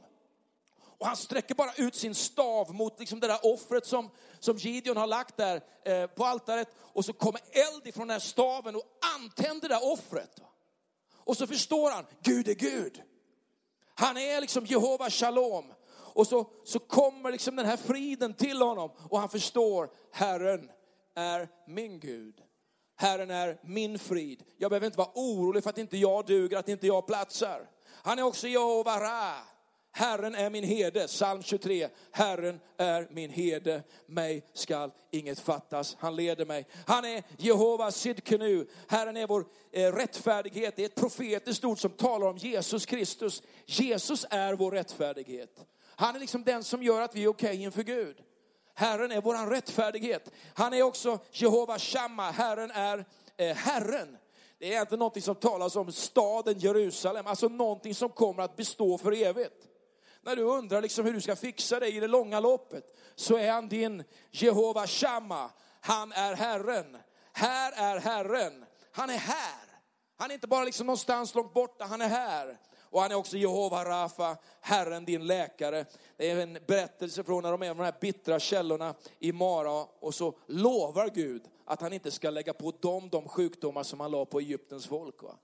Och 0.99 1.07
han 1.07 1.17
sträcker 1.17 1.55
bara 1.55 1.73
ut 1.73 1.95
sin 1.95 2.15
stav 2.15 2.73
mot 2.73 2.99
liksom 2.99 3.19
det 3.19 3.27
där 3.27 3.39
offret 3.53 3.85
som, 3.85 4.09
som 4.39 4.57
Gideon 4.57 4.97
har 4.97 5.07
lagt 5.07 5.37
där 5.37 5.61
eh, 5.85 6.07
på 6.07 6.25
altaret. 6.25 6.67
Och 6.79 7.05
så 7.05 7.13
kommer 7.13 7.41
eld 7.51 7.87
ifrån 7.87 8.07
den 8.07 8.15
här 8.15 8.19
staven 8.19 8.75
och 8.75 8.83
antänder 9.15 9.69
det 9.69 9.75
där 9.75 9.91
offret. 9.91 10.41
Och 11.15 11.37
så 11.37 11.47
förstår 11.47 11.91
han, 11.91 12.05
Gud 12.21 12.47
är 12.47 12.53
Gud. 12.53 13.01
Han 13.95 14.17
är 14.17 14.41
liksom 14.41 14.65
Jehova 14.65 15.09
Shalom. 15.09 15.73
Och 16.17 16.27
så, 16.27 16.49
så 16.63 16.79
kommer 16.79 17.31
liksom 17.31 17.55
den 17.55 17.65
här 17.65 17.77
friden 17.77 18.33
till 18.33 18.61
honom 18.61 18.91
och 19.09 19.19
han 19.19 19.29
förstår, 19.29 19.89
Herren 20.11 20.69
är 21.15 21.49
min 21.67 21.99
Gud. 21.99 22.41
Herren 22.95 23.31
är 23.31 23.59
min 23.63 23.99
frid. 23.99 24.43
Jag 24.57 24.71
behöver 24.71 24.85
inte 24.85 24.97
vara 24.97 25.11
orolig 25.15 25.63
för 25.63 25.69
att 25.69 25.77
inte 25.77 25.97
jag 25.97 26.25
duger, 26.25 26.57
att 26.57 26.69
inte 26.69 26.87
jag 26.87 27.07
platsar. 27.07 27.69
Han 27.89 28.19
är 28.19 28.23
också 28.23 28.47
Jehova 28.47 28.99
Ra. 28.99 29.33
Herren 29.91 30.35
är 30.35 30.49
min 30.49 30.63
herde, 30.63 31.07
psalm 31.07 31.43
23. 31.43 31.89
Herren 32.11 32.59
är 32.77 33.07
min 33.11 33.29
herde, 33.29 33.83
mig 34.07 34.45
skall 34.53 34.91
inget 35.11 35.39
fattas. 35.39 35.95
Han 35.99 36.15
leder 36.15 36.45
mig. 36.45 36.67
Han 36.85 37.05
är 37.05 37.23
Jehova 37.37 37.91
Sidkenu. 37.91 38.67
Herren 38.87 39.17
är 39.17 39.27
vår 39.27 39.45
eh, 39.71 39.91
rättfärdighet. 39.93 40.75
Det 40.75 40.81
är 40.81 40.85
ett 40.85 40.95
profetiskt 40.95 41.65
ord 41.65 41.79
som 41.79 41.91
talar 41.91 42.27
om 42.27 42.37
Jesus 42.37 42.85
Kristus. 42.85 43.43
Jesus 43.65 44.25
är 44.29 44.53
vår 44.53 44.71
rättfärdighet. 44.71 45.59
Han 45.99 46.15
är 46.15 46.19
liksom 46.19 46.43
den 46.43 46.63
som 46.63 46.83
gör 46.83 47.01
att 47.01 47.15
vi 47.15 47.23
är 47.23 47.27
okej 47.27 47.49
okay 47.49 47.63
inför 47.63 47.83
Gud. 47.83 48.17
Herren 48.73 49.11
är 49.11 49.21
vår 49.21 49.49
rättfärdighet. 49.49 50.31
Han 50.53 50.73
är 50.73 50.83
också 50.83 51.19
Jehova 51.31 51.79
Shamma. 51.79 52.31
Herren 52.31 52.71
är 52.71 53.05
eh, 53.37 53.55
Herren. 53.55 54.17
Det 54.59 54.73
är 54.73 54.81
inte 54.81 54.97
någonting 54.97 55.23
som 55.23 55.35
talas 55.35 55.75
om 55.75 55.91
staden 55.91 56.59
Jerusalem, 56.59 57.27
alltså 57.27 57.47
någonting 57.47 57.95
som 57.95 58.09
kommer 58.09 58.43
att 58.43 58.55
bestå 58.55 58.97
för 58.97 59.11
evigt 59.11 59.67
när 60.27 60.35
du 60.35 60.41
undrar 60.41 60.81
liksom 60.81 61.05
hur 61.05 61.13
du 61.13 61.21
ska 61.21 61.35
fixa 61.35 61.79
det 61.79 61.87
i 61.87 61.99
det 61.99 62.07
långa 62.07 62.39
loppet, 62.39 62.83
så 63.15 63.37
är 63.37 63.51
han 63.51 63.69
din 63.69 64.03
Jehova 64.31 64.87
Shamma. 64.87 65.49
Han 65.81 66.11
är 66.11 66.35
Herren. 66.35 66.97
Här 67.33 67.71
är 67.71 67.99
Herren. 67.99 68.65
Han 68.91 69.09
är 69.09 69.17
här. 69.17 69.65
Han 70.17 70.31
är 70.31 70.33
inte 70.33 70.47
bara 70.47 70.63
liksom 70.63 70.87
någonstans 70.87 71.35
långt 71.35 71.53
borta, 71.53 71.85
han 71.85 72.01
är 72.01 72.07
här. 72.07 72.57
Och 72.97 73.03
han 73.03 73.11
är 73.11 73.15
också 73.15 73.37
Jehova 73.37 73.85
Rafa, 73.85 74.37
Herren 74.61 75.05
din 75.05 75.27
läkare. 75.27 75.85
Det 76.17 76.31
är 76.31 76.39
en 76.39 76.57
berättelse 76.67 77.23
från 77.23 77.43
när 77.43 77.51
de 77.51 77.63
är 77.63 77.67
de 77.67 77.79
här 77.79 77.95
bittra 78.01 78.39
källorna 78.39 78.95
i 79.19 79.31
Mara 79.31 79.85
och 79.99 80.15
så 80.15 80.37
lovar 80.47 81.09
Gud 81.09 81.41
att 81.65 81.81
han 81.81 81.93
inte 81.93 82.11
ska 82.11 82.29
lägga 82.29 82.53
på 82.53 82.73
dem 82.79 83.09
de 83.09 83.27
sjukdomar 83.27 83.83
som 83.83 83.99
han 83.99 84.11
la 84.11 84.25
på 84.25 84.39
Egyptens 84.39 84.87
folk. 84.87 85.23
Va? 85.23 85.37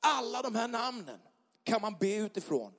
Alla 0.00 0.42
de 0.42 0.54
här 0.54 0.68
namnen 0.68 1.18
kan 1.64 1.80
man 1.80 1.96
be 2.00 2.14
utifrån. 2.14 2.72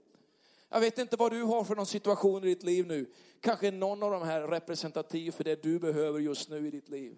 Jag 0.70 0.80
vet 0.80 0.98
inte 0.98 1.16
vad 1.16 1.32
du 1.32 1.44
har 1.44 1.64
för 1.64 1.76
någon 1.76 1.86
situation 1.86 2.44
i 2.44 2.48
ditt 2.48 2.64
liv 2.64 2.88
nu. 2.88 3.12
Kanske 3.40 3.72
någon 3.72 4.04
av 4.04 4.12
de 4.12 4.24
här 4.24 4.42
representativ 4.42 5.32
för 5.32 5.44
det 5.44 5.64
du 5.64 5.80
behöver 5.80 6.20
just 6.20 6.50
nu 6.50 6.68
i 6.68 6.72
ditt 6.72 6.90
liv. 6.90 7.18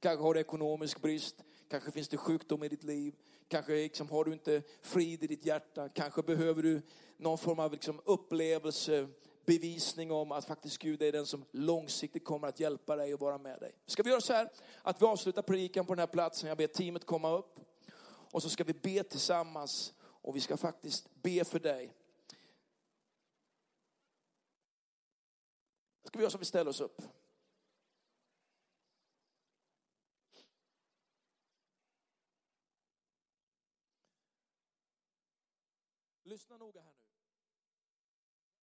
Kanske 0.00 0.22
har 0.22 0.34
du 0.34 0.40
ekonomisk 0.40 1.02
brist, 1.02 1.36
kanske 1.70 1.90
finns 1.90 2.08
det 2.08 2.16
sjukdom 2.16 2.62
i 2.62 2.68
ditt 2.68 2.84
liv, 2.84 3.14
kanske 3.48 3.72
liksom 3.72 4.10
har 4.10 4.24
du 4.24 4.32
inte 4.32 4.62
frid 4.82 5.24
i 5.24 5.26
ditt 5.26 5.44
hjärta, 5.44 5.88
kanske 5.88 6.22
behöver 6.22 6.62
du 6.62 6.82
någon 7.16 7.38
form 7.38 7.58
av 7.58 7.72
liksom 7.72 8.00
upplevelse, 8.04 9.08
bevisning 9.46 10.12
om 10.12 10.32
att 10.32 10.44
faktiskt 10.44 10.78
Gud 10.78 11.02
är 11.02 11.12
den 11.12 11.26
som 11.26 11.44
långsiktigt 11.50 12.24
kommer 12.24 12.48
att 12.48 12.60
hjälpa 12.60 12.96
dig 12.96 13.14
och 13.14 13.20
vara 13.20 13.38
med 13.38 13.60
dig. 13.60 13.72
Ska 13.86 14.02
vi 14.02 14.10
göra 14.10 14.20
så 14.20 14.32
här 14.32 14.50
att 14.82 15.02
vi 15.02 15.06
avslutar 15.06 15.42
predikan 15.42 15.86
på 15.86 15.94
den 15.94 16.00
här 16.00 16.06
platsen, 16.06 16.48
jag 16.48 16.58
ber 16.58 16.66
teamet 16.66 17.06
komma 17.06 17.30
upp 17.30 17.60
och 18.30 18.42
så 18.42 18.48
ska 18.48 18.64
vi 18.64 18.72
be 18.72 19.02
tillsammans 19.02 19.94
och 20.00 20.36
vi 20.36 20.40
ska 20.40 20.56
faktiskt 20.56 21.08
be 21.22 21.44
för 21.44 21.58
dig. 21.58 21.92
Ska 26.04 26.18
vi 26.18 26.22
göra 26.22 26.30
så 26.30 26.38
vi 26.38 26.44
ställer 26.44 26.70
oss 26.70 26.80
upp. 26.80 27.02
Lyssna 36.28 36.56
noga 36.58 36.80
här. 36.80 36.87